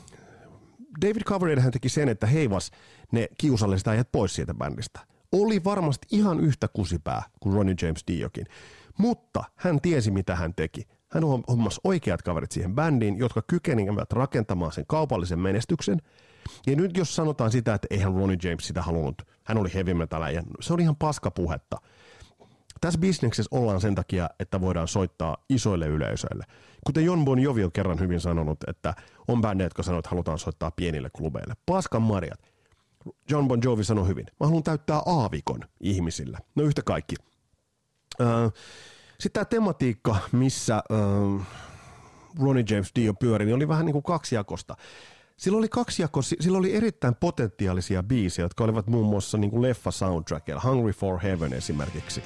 David 1.03 1.22
Coverdale 1.22 1.61
hän 1.61 1.72
teki 1.72 1.88
sen, 1.88 2.09
että 2.09 2.27
heivas 2.27 2.70
ne 3.12 3.29
kiusalliset 3.38 3.88
ajat 3.88 4.12
pois 4.12 4.35
siitä 4.35 4.55
bändistä. 4.55 5.01
Oli 5.33 5.64
varmasti 5.64 6.07
ihan 6.11 6.40
yhtä 6.40 6.68
kusipää 6.68 7.22
kuin 7.40 7.55
Ronnie 7.55 7.74
James 7.83 8.05
Diokin, 8.09 8.46
mutta 8.98 9.44
hän 9.57 9.81
tiesi 9.81 10.11
mitä 10.11 10.37
hän 10.37 10.55
teki. 10.55 10.87
Hän 11.09 11.23
hommasi 11.49 11.81
oikeat 11.85 12.23
kaverit 12.23 12.53
siihen 12.53 12.75
bändiin, 12.75 13.18
jotka 13.18 13.42
kykenivät 13.42 14.12
rakentamaan 14.12 14.73
sen 14.73 14.85
kaupallisen 14.87 15.38
menestyksen. 15.38 15.99
Ja 16.66 16.77
nyt 16.77 16.97
jos 16.97 17.16
sanotaan 17.16 17.51
sitä, 17.51 17.75
että 17.75 17.87
eihän 17.90 18.14
Ronnie 18.14 18.38
James 18.42 18.66
sitä 18.66 18.83
halunnut, 18.83 19.23
hän 19.44 19.59
oli 19.59 19.75
heavy 19.75 19.90
ja 20.33 20.42
se 20.61 20.75
oli 20.75 20.83
ihan 20.83 20.97
paskapuhetta. 20.97 21.77
Tässä 22.81 23.01
bisneksessä 23.01 23.57
ollaan 23.57 23.81
sen 23.81 23.94
takia, 23.94 24.31
että 24.40 24.61
voidaan 24.61 24.88
soittaa 24.88 25.37
isoille 25.49 25.87
yleisöille. 25.87 26.44
Kuten 26.87 27.05
Jon 27.05 27.25
Bon 27.25 27.38
Jovi 27.38 27.64
on 27.64 27.73
kerran 27.73 28.01
hyvin 28.01 28.21
sanonut, 28.21 28.59
että 28.66 28.94
on 29.29 29.40
bändejä, 29.40 29.66
jotka 29.66 29.83
sanoo, 29.83 29.99
että 29.99 30.11
halutaan 30.11 30.38
soittaa 30.38 30.71
pienille 30.71 31.11
klubeille. 31.11 31.55
Paskan 31.66 32.03
marjat. 32.03 32.40
John 33.31 33.49
Bon 33.49 33.61
Jovi 33.64 33.85
sanoi 33.85 34.09
hyvin. 34.09 34.27
Mä 34.40 34.47
haluan 34.47 34.62
täyttää 34.62 35.03
aavikon 35.07 35.61
ihmisillä. 35.81 36.38
No 36.55 36.62
yhtä 36.62 36.83
kaikki. 36.83 37.14
Öö, 38.21 38.49
sitten 39.20 39.40
tämä 39.40 39.44
tematiikka, 39.44 40.16
missä 40.33 40.83
ähm, 40.92 41.42
Ronnie 42.40 42.64
James 42.70 42.92
Dio 42.96 43.14
pyöri, 43.14 43.44
niin 43.44 43.54
oli 43.54 43.68
vähän 43.68 43.87
niin 43.87 43.92
kuin 43.92 44.02
kaksijakosta. 44.02 44.76
Sillä 45.37 45.59
oli 45.59 45.68
kaksi 45.68 46.02
jako, 46.02 46.22
sillä 46.22 46.59
oli 46.59 46.76
erittäin 46.76 47.14
potentiaalisia 47.14 48.02
biisejä, 48.02 48.44
jotka 48.44 48.64
olivat 48.64 48.87
muun 48.87 49.07
muassa 49.07 49.38
niin 49.38 49.50
kuin 49.50 49.62
leffa 49.62 49.90
soundtrackilla, 49.90 50.61
Hungry 50.64 50.92
for 50.92 51.20
Heaven 51.20 51.52
esimerkiksi. 51.52 52.22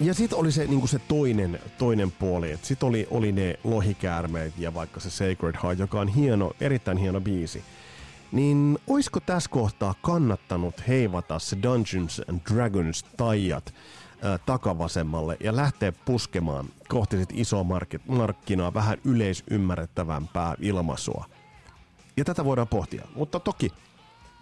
Ja 0.00 0.14
sitten 0.14 0.38
oli 0.38 0.52
se, 0.52 0.66
niin 0.66 0.78
kuin 0.78 0.88
se 0.88 0.98
toinen, 0.98 1.60
toinen 1.78 2.12
puoli, 2.12 2.58
sitten 2.62 2.88
oli, 2.88 3.06
oli 3.10 3.32
ne 3.32 3.58
lohikäärmeet 3.64 4.52
ja 4.58 4.74
vaikka 4.74 5.00
se 5.00 5.10
Sacred 5.10 5.54
Heart, 5.62 5.78
joka 5.78 6.00
on 6.00 6.08
hieno, 6.08 6.52
erittäin 6.60 6.98
hieno 6.98 7.20
biisi 7.20 7.62
niin 8.32 8.78
oisko 8.86 9.20
tässä 9.20 9.50
kohtaa 9.50 9.94
kannattanut 10.02 10.88
heivata 10.88 11.38
se 11.38 11.58
Dungeons 11.62 12.22
and 12.30 12.40
Dragons 12.54 13.02
taijat 13.16 13.74
takavasemmalle 14.46 15.36
ja 15.40 15.56
lähteä 15.56 15.92
puskemaan 15.92 16.66
kohti 16.88 17.18
sit 17.18 17.32
isoa 17.32 17.64
markkinaa 18.08 18.74
vähän 18.74 18.98
yleisymmärrettävämpää 19.04 20.54
ilmaisua? 20.60 21.24
Ja 22.16 22.24
tätä 22.24 22.44
voidaan 22.44 22.68
pohtia. 22.68 23.04
Mutta 23.14 23.40
toki, 23.40 23.72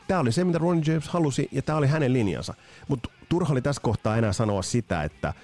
tämä 0.09 0.21
oli 0.21 0.33
se, 0.33 0.45
mitä 0.45 0.59
Ronnie 0.59 0.85
James 0.87 1.09
halusi, 1.09 1.49
ja 1.53 1.63
tämä 1.63 1.79
oli 1.79 1.87
hänen 1.87 2.13
linjansa. 2.13 2.55
Mutta 2.89 3.09
turha 3.29 3.53
oli 3.53 3.63
tässä 3.63 3.83
kohtaa 3.83 4.17
enää 4.17 4.33
sanoa 4.33 4.63
sitä, 4.63 5.03
että 5.03 5.35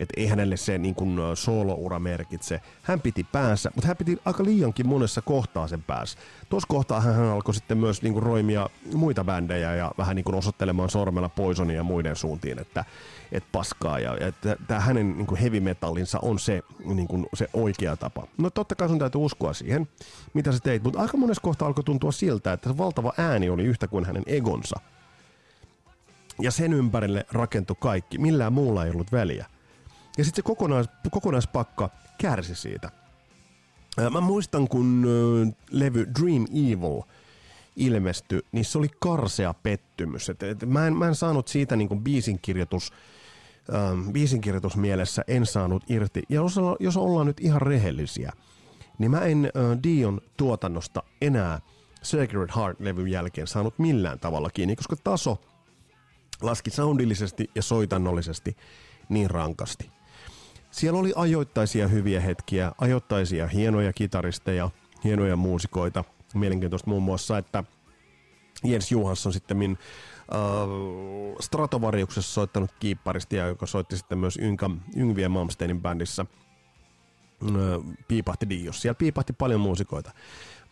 että 0.00 0.20
ei 0.20 0.26
hänelle 0.26 0.56
se 0.56 0.78
niin 0.78 0.94
kuin 0.94 1.18
solo-ura 1.34 1.98
merkitse. 1.98 2.60
Hän 2.82 3.00
piti 3.00 3.26
päänsä, 3.32 3.70
mutta 3.74 3.88
hän 3.88 3.96
piti 3.96 4.18
aika 4.24 4.44
liiankin 4.44 4.88
monessa 4.88 5.22
kohtaa 5.22 5.68
sen 5.68 5.82
päässä. 5.82 6.18
Tuossa 6.48 6.66
kohtaa 6.68 7.00
hän 7.00 7.24
alkoi 7.24 7.54
sitten 7.54 7.78
myös 7.78 8.02
niin 8.02 8.12
kuin 8.12 8.22
roimia 8.22 8.68
muita 8.94 9.24
bändejä 9.24 9.74
ja 9.74 9.92
vähän 9.98 10.16
niin 10.16 10.24
kuin 10.24 10.34
osoittelemaan 10.34 10.90
sormella 10.90 11.28
Poisonia 11.28 11.76
ja 11.76 11.82
muiden 11.82 12.16
suuntiin, 12.16 12.58
että, 12.58 12.84
että 13.32 13.48
paskaa 13.52 13.98
ja 13.98 14.16
että 14.20 14.56
tämä 14.66 14.80
hänen 14.80 15.16
niin 15.16 15.26
kuin 15.26 15.40
heavy 15.40 15.60
metallinsa 15.60 16.18
on 16.22 16.38
se, 16.38 16.62
niin 16.84 17.08
kuin 17.08 17.26
se 17.34 17.48
oikea 17.52 17.96
tapa. 17.96 18.26
No 18.38 18.50
totta 18.50 18.74
kai 18.74 18.88
sun 18.88 18.98
täytyy 18.98 19.20
uskoa 19.20 19.52
siihen, 19.52 19.88
mitä 20.34 20.52
sä 20.52 20.58
teit, 20.62 20.84
mutta 20.84 21.00
aika 21.00 21.16
monessa 21.16 21.42
kohtaa 21.42 21.68
alkoi 21.68 21.84
tuntua 21.84 22.12
siltä, 22.12 22.52
että 22.52 22.68
se 22.70 22.78
valtava 22.78 23.12
ääni 23.18 23.50
oli 23.50 23.64
yhtä 23.64 23.88
kuin 23.88 24.04
hänen 24.04 24.22
egonsa. 24.26 24.80
Ja 26.40 26.50
sen 26.50 26.72
ympärille 26.72 27.26
rakentui 27.32 27.76
kaikki, 27.80 28.18
millään 28.18 28.52
muulla 28.52 28.84
ei 28.84 28.90
ollut 28.90 29.12
väliä. 29.12 29.46
Ja 30.20 30.24
sitten 30.24 30.42
se 30.42 30.46
kokonais, 30.46 30.86
kokonaispakka 31.10 31.90
kärsi 32.18 32.54
siitä. 32.54 32.90
Mä 34.10 34.20
muistan, 34.20 34.68
kun 34.68 35.06
levy 35.70 36.06
Dream 36.20 36.46
Evil 36.50 37.02
ilmestyi, 37.76 38.40
niin 38.52 38.64
se 38.64 38.78
oli 38.78 38.88
karsea 39.00 39.54
pettymys. 39.54 40.28
Et, 40.28 40.42
et 40.42 40.66
mä, 40.66 40.86
en, 40.86 40.96
mä 40.96 41.06
en 41.06 41.14
saanut 41.14 41.48
siitä 41.48 41.76
niin 41.76 42.02
biisinkirjoitus, 42.02 42.92
ähm, 43.74 44.12
biisinkirjoitus 44.12 44.76
mielessä 44.76 45.24
en 45.28 45.46
saanut 45.46 45.90
irti. 45.90 46.22
Ja 46.28 46.34
jos, 46.34 46.56
jos 46.80 46.96
ollaan 46.96 47.26
nyt 47.26 47.40
ihan 47.40 47.62
rehellisiä, 47.62 48.32
niin 48.98 49.10
mä 49.10 49.20
en 49.20 49.44
äh, 49.44 49.82
Dion 49.82 50.20
tuotannosta 50.36 51.02
enää 51.20 51.60
Sacred 52.02 52.48
Heart-levyn 52.56 53.08
jälkeen 53.08 53.46
saanut 53.46 53.78
millään 53.78 54.18
tavalla 54.18 54.50
kiinni, 54.50 54.76
koska 54.76 54.96
taso 55.04 55.40
laski 56.42 56.70
soundillisesti 56.70 57.50
ja 57.54 57.62
soitannollisesti 57.62 58.56
niin 59.08 59.30
rankasti. 59.30 59.99
Siellä 60.70 61.00
oli 61.00 61.12
ajoittaisia 61.16 61.88
hyviä 61.88 62.20
hetkiä, 62.20 62.72
ajoittaisia 62.78 63.46
hienoja 63.46 63.92
kitaristeja, 63.92 64.70
hienoja 65.04 65.36
muusikoita. 65.36 66.04
Mielenkiintoista 66.34 66.90
muun 66.90 67.02
muassa, 67.02 67.38
että 67.38 67.64
Jens 68.64 68.92
Johansson 68.92 69.32
sitten 69.32 69.56
min 69.56 69.72
uh, 69.72 71.36
Stratovariuksessa 71.40 72.32
soittanut 72.32 72.70
kiipparistia, 72.80 73.46
joka 73.46 73.66
soitti 73.66 73.96
sitten 73.96 74.18
myös 74.18 74.38
Ynka, 74.42 74.70
Yngviä 74.96 75.28
Malmsteinin 75.28 75.82
bändissä. 75.82 76.26
Uh, 77.42 77.84
piipahti 78.08 78.48
Dios. 78.48 78.82
Siellä 78.82 78.98
piipahti 78.98 79.32
paljon 79.32 79.60
muusikoita. 79.60 80.10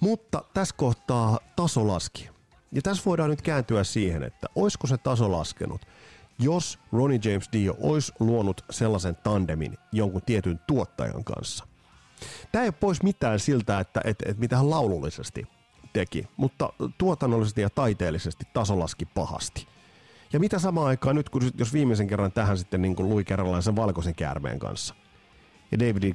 Mutta 0.01 0.45
tässä 0.55 0.75
kohtaa 0.79 1.39
taso 1.57 1.89
laski. 1.89 2.29
Ja 2.73 2.83
tässä 2.83 3.03
voidaan 3.07 3.31
nyt 3.31 3.43
kääntyä 3.43 3.85
siihen, 3.85 4.23
että 4.23 4.47
olisiko 4.55 4.87
se 4.87 4.99
taso 4.99 5.33
laskenut– 5.33 5.87
jos 6.39 6.79
Ronnie 6.93 7.21
James 7.25 7.49
Dio 7.53 7.77
olisi 7.81 8.13
luonut 8.21 8.65
sellaisen 8.71 9.17
tandemin 9.17 9.79
jonkun 9.93 10.23
tietyn 10.27 10.61
tuottajan 10.67 11.25
kanssa. 11.25 11.67
Tämä 12.53 12.63
ei 12.63 12.69
ole 12.69 12.75
pois 12.81 13.03
mitään 13.03 13.41
siltä, 13.41 13.81
että, 13.81 14.01
että, 14.05 14.25
että 14.29 14.41
mitä 14.41 14.57
hän 14.57 14.71
laulullisesti 14.71 15.47
teki, 15.93 16.29
mutta 16.37 16.73
tuotannollisesti 16.99 17.61
ja 17.61 17.71
taiteellisesti 17.71 18.45
taso 18.53 18.79
laski 18.79 19.05
pahasti. 19.05 19.67
Ja 20.33 20.41
mitä 20.41 20.59
samaan 20.59 20.87
aikaan 20.87 21.17
nyt, 21.17 21.29
kun 21.29 21.43
jos 21.59 21.73
viimeisen 21.73 22.07
kerran 22.07 22.33
tähän 22.33 22.59
sitten 22.59 22.83
niin 22.83 22.97
kuin 22.97 23.09
lui 23.09 23.25
kerrallaan 23.25 23.63
sen 23.63 23.77
valkoisen 23.77 24.15
käärmeen 24.15 24.59
kanssa 24.59 24.95
ja 25.73 25.79
David, 25.79 26.15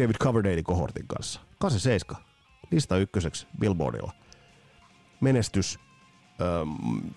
David 0.00 0.16
Coverdale 0.22 0.62
kohortin 0.62 1.06
kanssa. 1.06 1.40
87. 1.58 2.22
Lista 2.70 2.96
ykköseksi 2.96 3.46
Billboardilla. 3.60 4.12
Menestys 5.20 5.78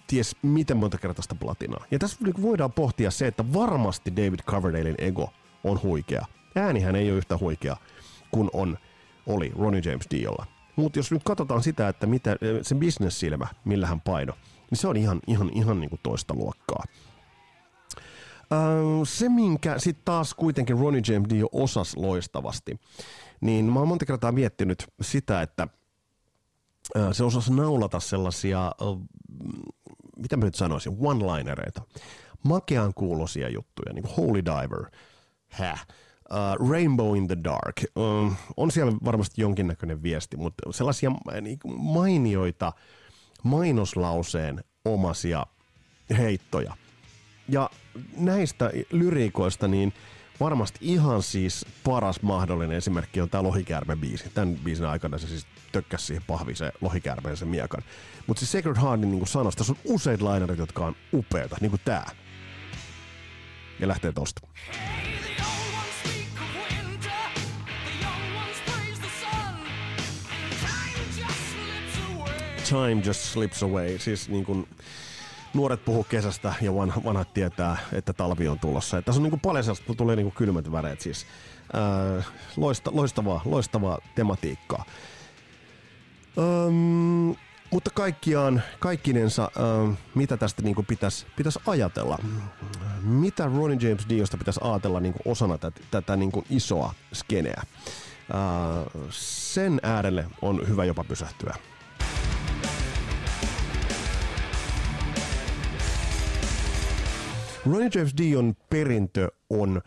ties 0.07 0.36
miten 0.41 0.77
monta 0.77 0.97
kertaista 0.97 1.36
platinaa. 1.36 1.86
Ja 1.91 1.99
tässä 1.99 2.17
niinku 2.23 2.41
voidaan 2.41 2.71
pohtia 2.71 3.12
se, 3.12 3.27
että 3.27 3.53
varmasti 3.53 4.15
David 4.15 4.39
Coverdalein 4.39 4.95
ego 4.97 5.29
on 5.63 5.81
huikea. 5.83 6.25
Äänihän 6.55 6.95
ei 6.95 7.09
ole 7.09 7.17
yhtä 7.17 7.38
huikea 7.38 7.77
kuin 8.31 8.49
on, 8.53 8.77
oli 9.27 9.51
Ronnie 9.59 9.81
James 9.86 10.07
Diolla. 10.12 10.45
Mutta 10.75 10.99
jos 10.99 11.12
nyt 11.12 11.23
katsotaan 11.23 11.63
sitä, 11.63 11.88
että 11.88 12.07
mitä, 12.07 12.36
se 12.62 12.75
bisnessilmä, 12.75 13.47
millä 13.65 13.88
hän 13.88 14.01
paino, 14.01 14.33
niin 14.71 14.77
se 14.77 14.88
on 14.88 14.97
ihan, 14.97 15.19
ihan, 15.27 15.49
ihan 15.53 15.79
niin 15.79 15.89
kuin 15.89 15.99
toista 16.03 16.33
luokkaa. 16.33 16.83
se, 19.03 19.29
minkä 19.29 19.79
sitten 19.79 20.05
taas 20.05 20.33
kuitenkin 20.33 20.77
Ronnie 20.79 21.01
James 21.07 21.29
Dio 21.29 21.47
osas 21.51 21.95
loistavasti, 21.95 22.79
niin 23.41 23.65
mä 23.65 23.79
oon 23.79 23.88
monta 23.88 24.05
kertaa 24.05 24.31
miettinyt 24.31 24.88
sitä, 25.01 25.41
että– 25.41 25.67
se 27.12 27.24
osasi 27.24 27.54
naulata 27.54 28.00
sellaisia, 28.00 28.72
mitä 30.17 30.38
mä 30.38 30.46
nyt 30.46 30.56
sanoisin, 30.56 30.93
one-linereita, 31.00 31.82
makean 32.43 32.93
kuulosia 32.93 33.50
juttuja, 33.50 33.93
niin 33.93 34.04
kuin 34.04 34.15
Holy 34.15 34.46
Diver, 34.46 34.86
häh, 35.48 35.88
uh, 36.32 36.69
Rainbow 36.69 37.17
in 37.17 37.28
the 37.28 37.38
Dark. 37.43 37.76
Uh, 37.96 38.34
on 38.58 38.72
siellä 38.72 38.93
varmasti 39.06 39.41
jonkinnäköinen 39.41 40.04
viesti, 40.04 40.38
mutta 40.38 40.72
sellaisia 40.72 41.12
äh, 41.34 41.41
niin 41.41 41.60
kuin 41.60 41.82
mainioita 41.82 42.74
mainoslauseen 43.43 44.63
omasia 44.86 45.46
heittoja. 46.17 46.78
Ja 47.50 47.69
näistä 48.17 48.72
lyriikoista 48.91 49.67
niin 49.67 49.93
varmasti 50.39 50.80
ihan 50.82 51.24
siis 51.24 51.65
paras 51.84 52.22
mahdollinen 52.22 52.78
esimerkki 52.78 53.22
on 53.22 53.30
tämä 53.30 53.43
Lohikäärme-biisi. 53.43 54.30
Tämän 54.34 54.56
biisin 54.63 54.86
aikana 54.86 55.17
se 55.17 55.28
siis 55.28 55.48
tökkäsi 55.72 56.06
siihen 56.06 56.24
pahviseen 56.28 56.72
Lohikäärmeen 56.82 57.38
sen 57.38 57.48
miekan. 57.48 57.84
Mutta 58.28 58.46
se 58.46 58.46
Sacred 58.46 58.82
Heartin 58.82 59.12
niin 59.12 59.28
sanosta, 59.28 59.58
tässä 59.58 59.74
on 59.74 59.93
useita 59.93 60.26
lainerit, 60.26 60.60
jotka 60.60 60.86
on 60.86 60.96
upeita, 61.13 61.58
niin 61.62 61.69
kuin 61.69 61.82
tämä. 61.86 62.06
Ja 63.80 63.88
lähtee 63.88 64.12
tosta. 64.12 64.48
Time 72.69 73.02
just 73.06 73.22
slips 73.22 73.63
away. 73.63 74.00
Siis 74.00 74.30
niin 74.30 74.46
kuin 74.46 74.67
nuoret 75.53 75.85
puhuu 75.85 76.03
kesästä 76.03 76.53
ja 76.61 76.75
vanha, 76.75 77.01
vanhat 77.03 77.33
tietää, 77.33 77.77
että 77.93 78.13
talvi 78.13 78.47
on 78.47 78.59
tulossa. 78.59 78.97
Ja 78.97 79.01
tässä 79.01 79.21
on 79.21 79.29
niin 79.29 79.39
paljon 79.39 79.63
sellaista, 79.63 79.93
tulee 79.93 80.15
niin 80.15 80.25
kuin 80.25 80.35
kylmät 80.35 80.71
väreet. 80.71 81.01
Siis, 81.01 81.25
ää, 81.73 82.23
loista, 82.57 82.91
loistavaa, 82.93 83.41
loistavaa 83.45 83.99
tematiikkaa. 84.15 84.85
Öm, 86.37 87.35
mutta 87.71 87.89
kaikkiaan, 87.93 88.61
kaikkinensa, 88.79 89.51
öm, 89.83 89.95
mitä 90.15 90.37
tästä 90.37 90.61
niin 90.61 90.85
pitäisi, 90.87 91.25
pitäisi 91.35 91.59
ajatella? 91.67 92.17
Mitä 93.01 93.45
Ronnie 93.45 93.89
James 93.89 94.09
Diosta 94.09 94.37
pitäisi 94.37 94.59
ajatella 94.63 94.99
niin 94.99 95.13
kuin 95.13 95.31
osana 95.31 95.57
tätä, 95.57 95.81
tätä 95.91 96.15
niin 96.15 96.31
kuin 96.31 96.45
isoa 96.49 96.93
skeneä? 97.13 97.63
Ää, 98.33 98.41
sen 99.09 99.79
äärelle 99.83 100.25
on 100.41 100.67
hyvä 100.67 100.85
jopa 100.85 101.03
pysähtyä. 101.03 101.55
Ronnie 107.65 107.89
James 107.95 108.17
Dion 108.17 108.54
perintö 108.69 109.28
on 109.49 109.82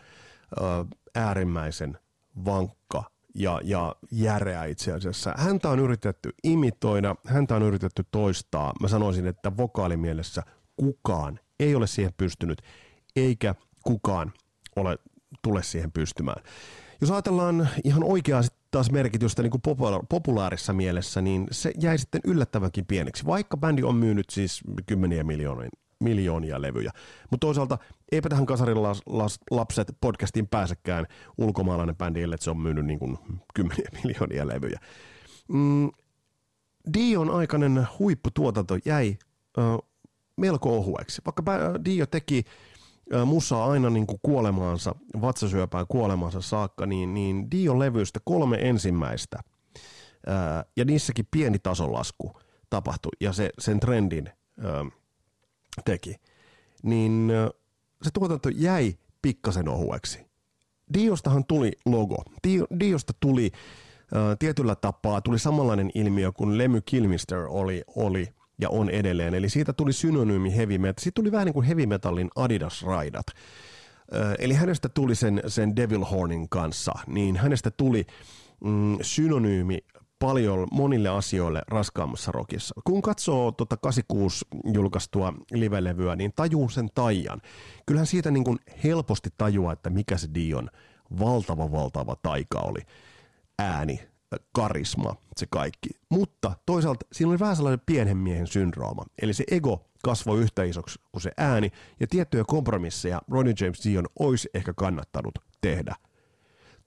äh, 0.61 0.67
äärimmäisen 1.15 1.97
vankka 2.45 3.03
ja, 3.35 3.61
ja 3.63 3.95
järeä 4.11 4.65
itse 4.65 4.91
asiassa. 4.91 5.33
Häntä 5.37 5.69
on 5.69 5.79
yritetty 5.79 6.29
imitoida, 6.43 7.15
häntä 7.25 7.55
on 7.55 7.63
yritetty 7.63 8.05
toistaa. 8.11 8.73
Mä 8.81 8.87
sanoisin, 8.87 9.27
että 9.27 9.57
vokaalimielessä 9.57 10.43
kukaan 10.77 11.39
ei 11.59 11.75
ole 11.75 11.87
siihen 11.87 12.13
pystynyt, 12.17 12.61
eikä 13.15 13.55
kukaan 13.83 14.33
ole 14.75 14.97
tule 15.41 15.63
siihen 15.63 15.91
pystymään. 15.91 16.43
Jos 17.01 17.11
ajatellaan 17.11 17.69
ihan 17.83 18.03
oikeaa 18.03 18.41
taas 18.71 18.91
merkitystä 18.91 19.41
niin 19.41 19.51
kuin 19.51 19.61
popula- 19.67 20.05
populaarissa 20.09 20.73
mielessä, 20.73 21.21
niin 21.21 21.47
se 21.51 21.71
jäi 21.79 21.97
sitten 21.97 22.21
yllättävänkin 22.23 22.85
pieneksi, 22.85 23.25
vaikka 23.25 23.57
bändi 23.57 23.83
on 23.83 23.95
myynyt 23.95 24.29
siis 24.29 24.61
kymmeniä 24.85 25.23
miljoonia, 25.23 25.69
miljoonia 25.99 26.61
levyjä. 26.61 26.91
Mutta 27.31 27.47
toisaalta 27.47 27.77
eipä 28.11 28.29
tähän 28.29 28.45
Kasarin 28.45 28.77
lapset 29.51 29.97
podcastiin 30.01 30.47
pääsekään 30.47 31.05
ulkomaalainen 31.37 31.95
bändi, 31.95 32.21
ellei 32.21 32.37
se 32.41 32.49
on 32.49 32.59
myynyt 32.59 32.85
niin 32.85 32.99
kuin 32.99 33.17
kymmeniä 33.53 33.87
miljoonia 34.03 34.47
levyjä. 34.47 34.79
Mm, 35.47 35.91
Dion 36.93 37.29
aikainen 37.29 37.87
huipputuotanto 37.99 38.77
jäi 38.85 39.17
ö, 39.57 39.61
melko 40.37 40.77
ohueksi. 40.77 41.21
Vaikka 41.25 41.43
Dio 41.85 42.05
teki 42.05 42.43
ö, 43.13 43.25
musaa 43.25 43.71
aina 43.71 43.89
niin 43.89 44.07
kuin 44.07 44.19
kuolemaansa, 44.21 44.95
vatsasyöpään 45.21 45.85
kuolemaansa 45.87 46.41
saakka, 46.41 46.85
niin, 46.85 47.13
niin 47.13 47.51
Dion 47.51 47.79
levyistä 47.79 48.19
kolme 48.23 48.57
ensimmäistä 48.61 49.39
ö, 50.27 50.31
ja 50.77 50.85
niissäkin 50.85 51.27
pieni 51.31 51.59
tasolasku 51.59 52.39
tapahtui 52.69 53.11
ja 53.21 53.33
se, 53.33 53.49
sen 53.59 53.79
trendin 53.79 54.29
ö, 54.65 54.85
teki, 55.85 56.15
niin 56.83 57.31
se 58.03 58.09
tuotanto 58.13 58.49
jäi 58.49 58.93
pikkasen 59.21 59.69
ohueksi. 59.69 60.27
Diostahan 60.93 61.45
tuli 61.45 61.71
logo. 61.85 62.23
Dio, 62.47 62.65
Diosta 62.79 63.13
tuli 63.19 63.51
ö, 64.15 64.35
tietyllä 64.39 64.75
tapaa 64.75 65.21
tuli 65.21 65.39
samanlainen 65.39 65.91
ilmiö 65.95 66.31
kuin 66.31 66.57
Lemmy 66.57 66.81
Kilmister 66.81 67.39
oli, 67.39 67.83
oli 67.95 68.27
ja 68.61 68.69
on 68.69 68.89
edelleen. 68.89 69.33
Eli 69.33 69.49
siitä 69.49 69.73
tuli 69.73 69.93
synonyymi 69.93 70.55
heavy 70.55 70.77
metal. 70.77 71.03
Siitä 71.03 71.15
tuli 71.15 71.31
vähän 71.31 71.45
niin 71.45 71.53
kuin 71.53 71.65
heavy 71.65 71.85
metallin 71.85 72.29
Adidas-raidat. 72.35 73.27
Ö, 74.13 74.35
eli 74.39 74.53
hänestä 74.53 74.89
tuli 74.89 75.15
sen, 75.15 75.41
sen 75.47 75.75
Devil 75.75 76.03
Hornin 76.03 76.49
kanssa, 76.49 76.91
niin 77.07 77.37
hänestä 77.37 77.71
tuli 77.71 78.05
mm, 78.63 78.97
synonyymi 79.01 79.79
paljon 80.19 80.67
monille 80.71 81.09
asioille 81.09 81.61
raskaammassa 81.67 82.31
rockissa. 82.31 82.75
Kun 82.83 83.01
katsoo 83.01 83.51
tuota 83.51 83.77
86 83.77 84.45
julkaistua 84.73 85.33
livelevyä, 85.51 86.15
niin 86.15 86.33
tajuu 86.35 86.69
sen 86.69 86.89
taian. 86.95 87.41
Kyllähän 87.85 88.07
siitä 88.07 88.31
niin 88.31 88.43
kuin 88.43 88.59
helposti 88.83 89.29
tajuaa, 89.37 89.73
että 89.73 89.89
mikä 89.89 90.17
se 90.17 90.27
Dion 90.33 90.69
valtava, 91.19 91.71
valtava 91.71 92.15
taika 92.21 92.59
oli. 92.59 92.79
Ääni, 93.59 93.99
karisma, 94.51 95.15
se 95.37 95.45
kaikki. 95.49 95.89
Mutta 96.09 96.51
toisaalta 96.65 97.05
siinä 97.11 97.29
oli 97.29 97.39
vähän 97.39 97.55
sellainen 97.55 97.81
pienen 97.85 98.17
miehen 98.17 98.47
syndrooma. 98.47 99.03
Eli 99.21 99.33
se 99.33 99.43
ego 99.51 99.85
kasvoi 100.03 100.39
yhtä 100.39 100.63
isoksi 100.63 100.99
kuin 101.11 101.21
se 101.21 101.31
ääni, 101.37 101.71
ja 101.99 102.07
tiettyjä 102.07 102.43
kompromisseja 102.47 103.21
Ronnie 103.31 103.53
James 103.61 103.85
Dion 103.85 104.05
olisi 104.19 104.49
ehkä 104.53 104.73
kannattanut 104.73 105.39
tehdä 105.61 105.95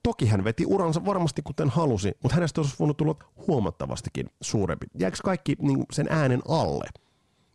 Toki 0.03 0.27
hän 0.27 0.43
veti 0.43 0.65
uransa 0.65 1.05
varmasti 1.05 1.41
kuten 1.41 1.69
halusi, 1.69 2.11
mutta 2.23 2.35
hänestä 2.35 2.61
olisi 2.61 2.75
voinut 2.79 2.97
tulla 2.97 3.15
huomattavastikin 3.47 4.29
suurempi. 4.41 4.85
Jääkö 4.99 5.17
kaikki 5.23 5.55
niin 5.61 5.85
sen 5.91 6.07
äänen 6.09 6.41
alle? 6.47 6.85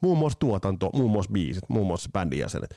Muun 0.00 0.18
muassa 0.18 0.38
tuotanto, 0.38 0.90
muun 0.92 1.10
muassa 1.10 1.32
biisit, 1.32 1.64
muun 1.68 1.86
muassa 1.86 2.10
bändin 2.12 2.38
jäsenet. 2.38 2.76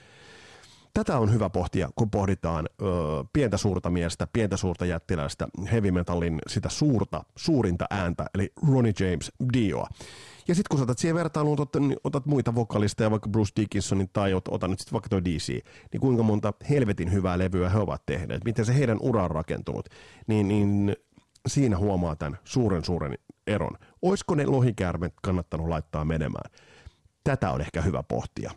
Tätä 0.94 1.20
on 1.20 1.34
hyvä 1.34 1.50
pohtia, 1.50 1.90
kun 1.96 2.10
pohditaan 2.10 2.70
ö, 2.82 2.86
pientä 3.34 3.58
suurta 3.58 3.90
miestä, 3.90 4.28
pientä 4.34 4.58
suurta 4.58 4.86
jättiläistä, 4.86 5.48
heavy 5.72 5.92
metallin 5.92 6.40
sitä 6.48 6.70
suurta, 6.70 7.24
suurinta 7.36 7.86
ääntä, 7.90 8.26
eli 8.34 8.54
Ronnie 8.72 8.94
James 9.00 9.32
Dioa. 9.54 9.88
Ja 10.50 10.56
sitten 10.56 10.70
kun 10.70 10.80
sä 10.80 10.84
otat 10.84 10.98
siihen 10.98 11.16
vertailuun, 11.16 11.62
otat, 11.62 11.82
niin 11.82 11.98
otat 12.04 12.26
muita 12.26 12.56
vokalisteja, 12.56 13.12
vaikka 13.12 13.30
Bruce 13.30 13.52
Dickinsonin 13.56 14.10
tai 14.14 14.34
ot, 14.34 14.48
otan 14.48 14.70
nyt 14.70 14.80
sitten 14.80 14.94
vaikka 14.94 15.10
toi 15.10 15.26
DC, 15.26 15.48
niin 15.94 16.02
kuinka 16.02 16.24
monta 16.24 16.54
helvetin 16.70 17.12
hyvää 17.12 17.38
levyä 17.38 17.70
he 17.70 17.78
ovat 17.78 18.06
tehneet, 18.06 18.44
miten 18.44 18.66
se 18.66 18.76
heidän 18.76 18.98
ura 19.02 19.24
on 19.24 19.32
rakentunut, 19.32 19.90
niin, 20.28 20.48
niin 20.48 20.96
siinä 21.48 21.78
huomaa 21.78 22.16
tämän 22.16 22.40
suuren 22.44 22.86
suuren 22.86 23.18
eron. 23.48 23.78
Olisiko 24.02 24.36
ne 24.36 24.46
lohikäärmet 24.46 25.14
kannattanut 25.22 25.68
laittaa 25.68 26.06
menemään? 26.06 26.52
Tätä 27.24 27.52
on 27.52 27.62
ehkä 27.62 27.82
hyvä 27.82 28.04
pohtia. 28.04 28.52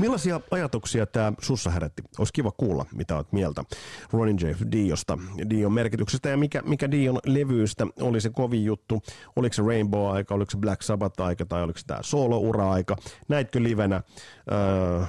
Millaisia 0.00 0.40
ajatuksia 0.50 1.06
tämä 1.06 1.32
sussa 1.42 1.70
herätti? 1.70 2.02
Olisi 2.18 2.32
kiva 2.32 2.50
kuulla, 2.50 2.86
mitä 2.94 3.16
olet 3.16 3.32
mieltä 3.32 3.64
Ronnie 4.12 4.50
J. 4.50 4.72
Diosta, 4.72 5.18
Dion 5.50 5.72
merkityksestä 5.72 6.28
ja 6.28 6.36
mikä, 6.36 6.62
mikä 6.62 6.90
Dion 6.90 7.18
levyystä 7.26 7.86
oli 8.00 8.20
se 8.20 8.30
kovin 8.30 8.64
juttu. 8.64 9.02
Oliko 9.36 9.52
se 9.52 9.62
Rainbow-aika, 9.62 10.34
oliko 10.34 10.50
se 10.50 10.58
Black 10.58 10.82
Sabbath-aika 10.82 11.46
tai 11.48 11.62
oliko 11.62 11.78
se 11.78 11.86
tämä 11.86 12.00
solo-ura-aika? 12.02 12.96
Näitkö 13.28 13.62
livenä? 13.62 14.02
Öö, 14.52 15.04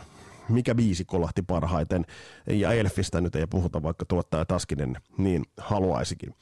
mikä 0.49 0.75
biisi 0.75 1.05
kolahti 1.05 1.41
parhaiten, 1.41 2.05
ja 2.47 2.73
Elfistä 2.73 3.21
nyt 3.21 3.35
ei 3.35 3.47
puhuta, 3.47 3.83
vaikka 3.83 4.05
tuottaja 4.05 4.45
Taskinen 4.45 4.97
niin 5.17 5.45
haluaisikin. 5.57 6.33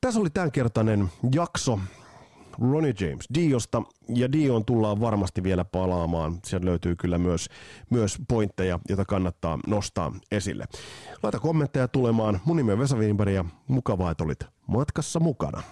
Tässä 0.00 0.20
oli 0.20 0.30
tämänkertainen 0.30 1.08
jakso. 1.34 1.78
Ronnie 2.60 2.94
James 3.00 3.28
Diosta, 3.34 3.82
ja 4.08 4.32
Dion 4.32 4.64
tullaan 4.64 5.00
varmasti 5.00 5.42
vielä 5.42 5.64
palaamaan. 5.64 6.38
Sieltä 6.44 6.66
löytyy 6.66 6.96
kyllä 6.96 7.18
myös, 7.18 7.48
myös 7.90 8.18
pointteja, 8.28 8.78
joita 8.88 9.04
kannattaa 9.04 9.58
nostaa 9.66 10.12
esille. 10.32 10.64
Laita 11.22 11.38
kommentteja 11.40 11.88
tulemaan. 11.88 12.40
Mun 12.44 12.56
nimi 12.56 12.72
on 12.72 12.78
Vesa 12.78 12.96
Wienberg 12.96 13.32
ja 13.32 13.44
mukavaa, 13.68 14.10
että 14.10 14.24
olit 14.24 14.44
matkassa 14.66 15.20
mukana. 15.20 15.62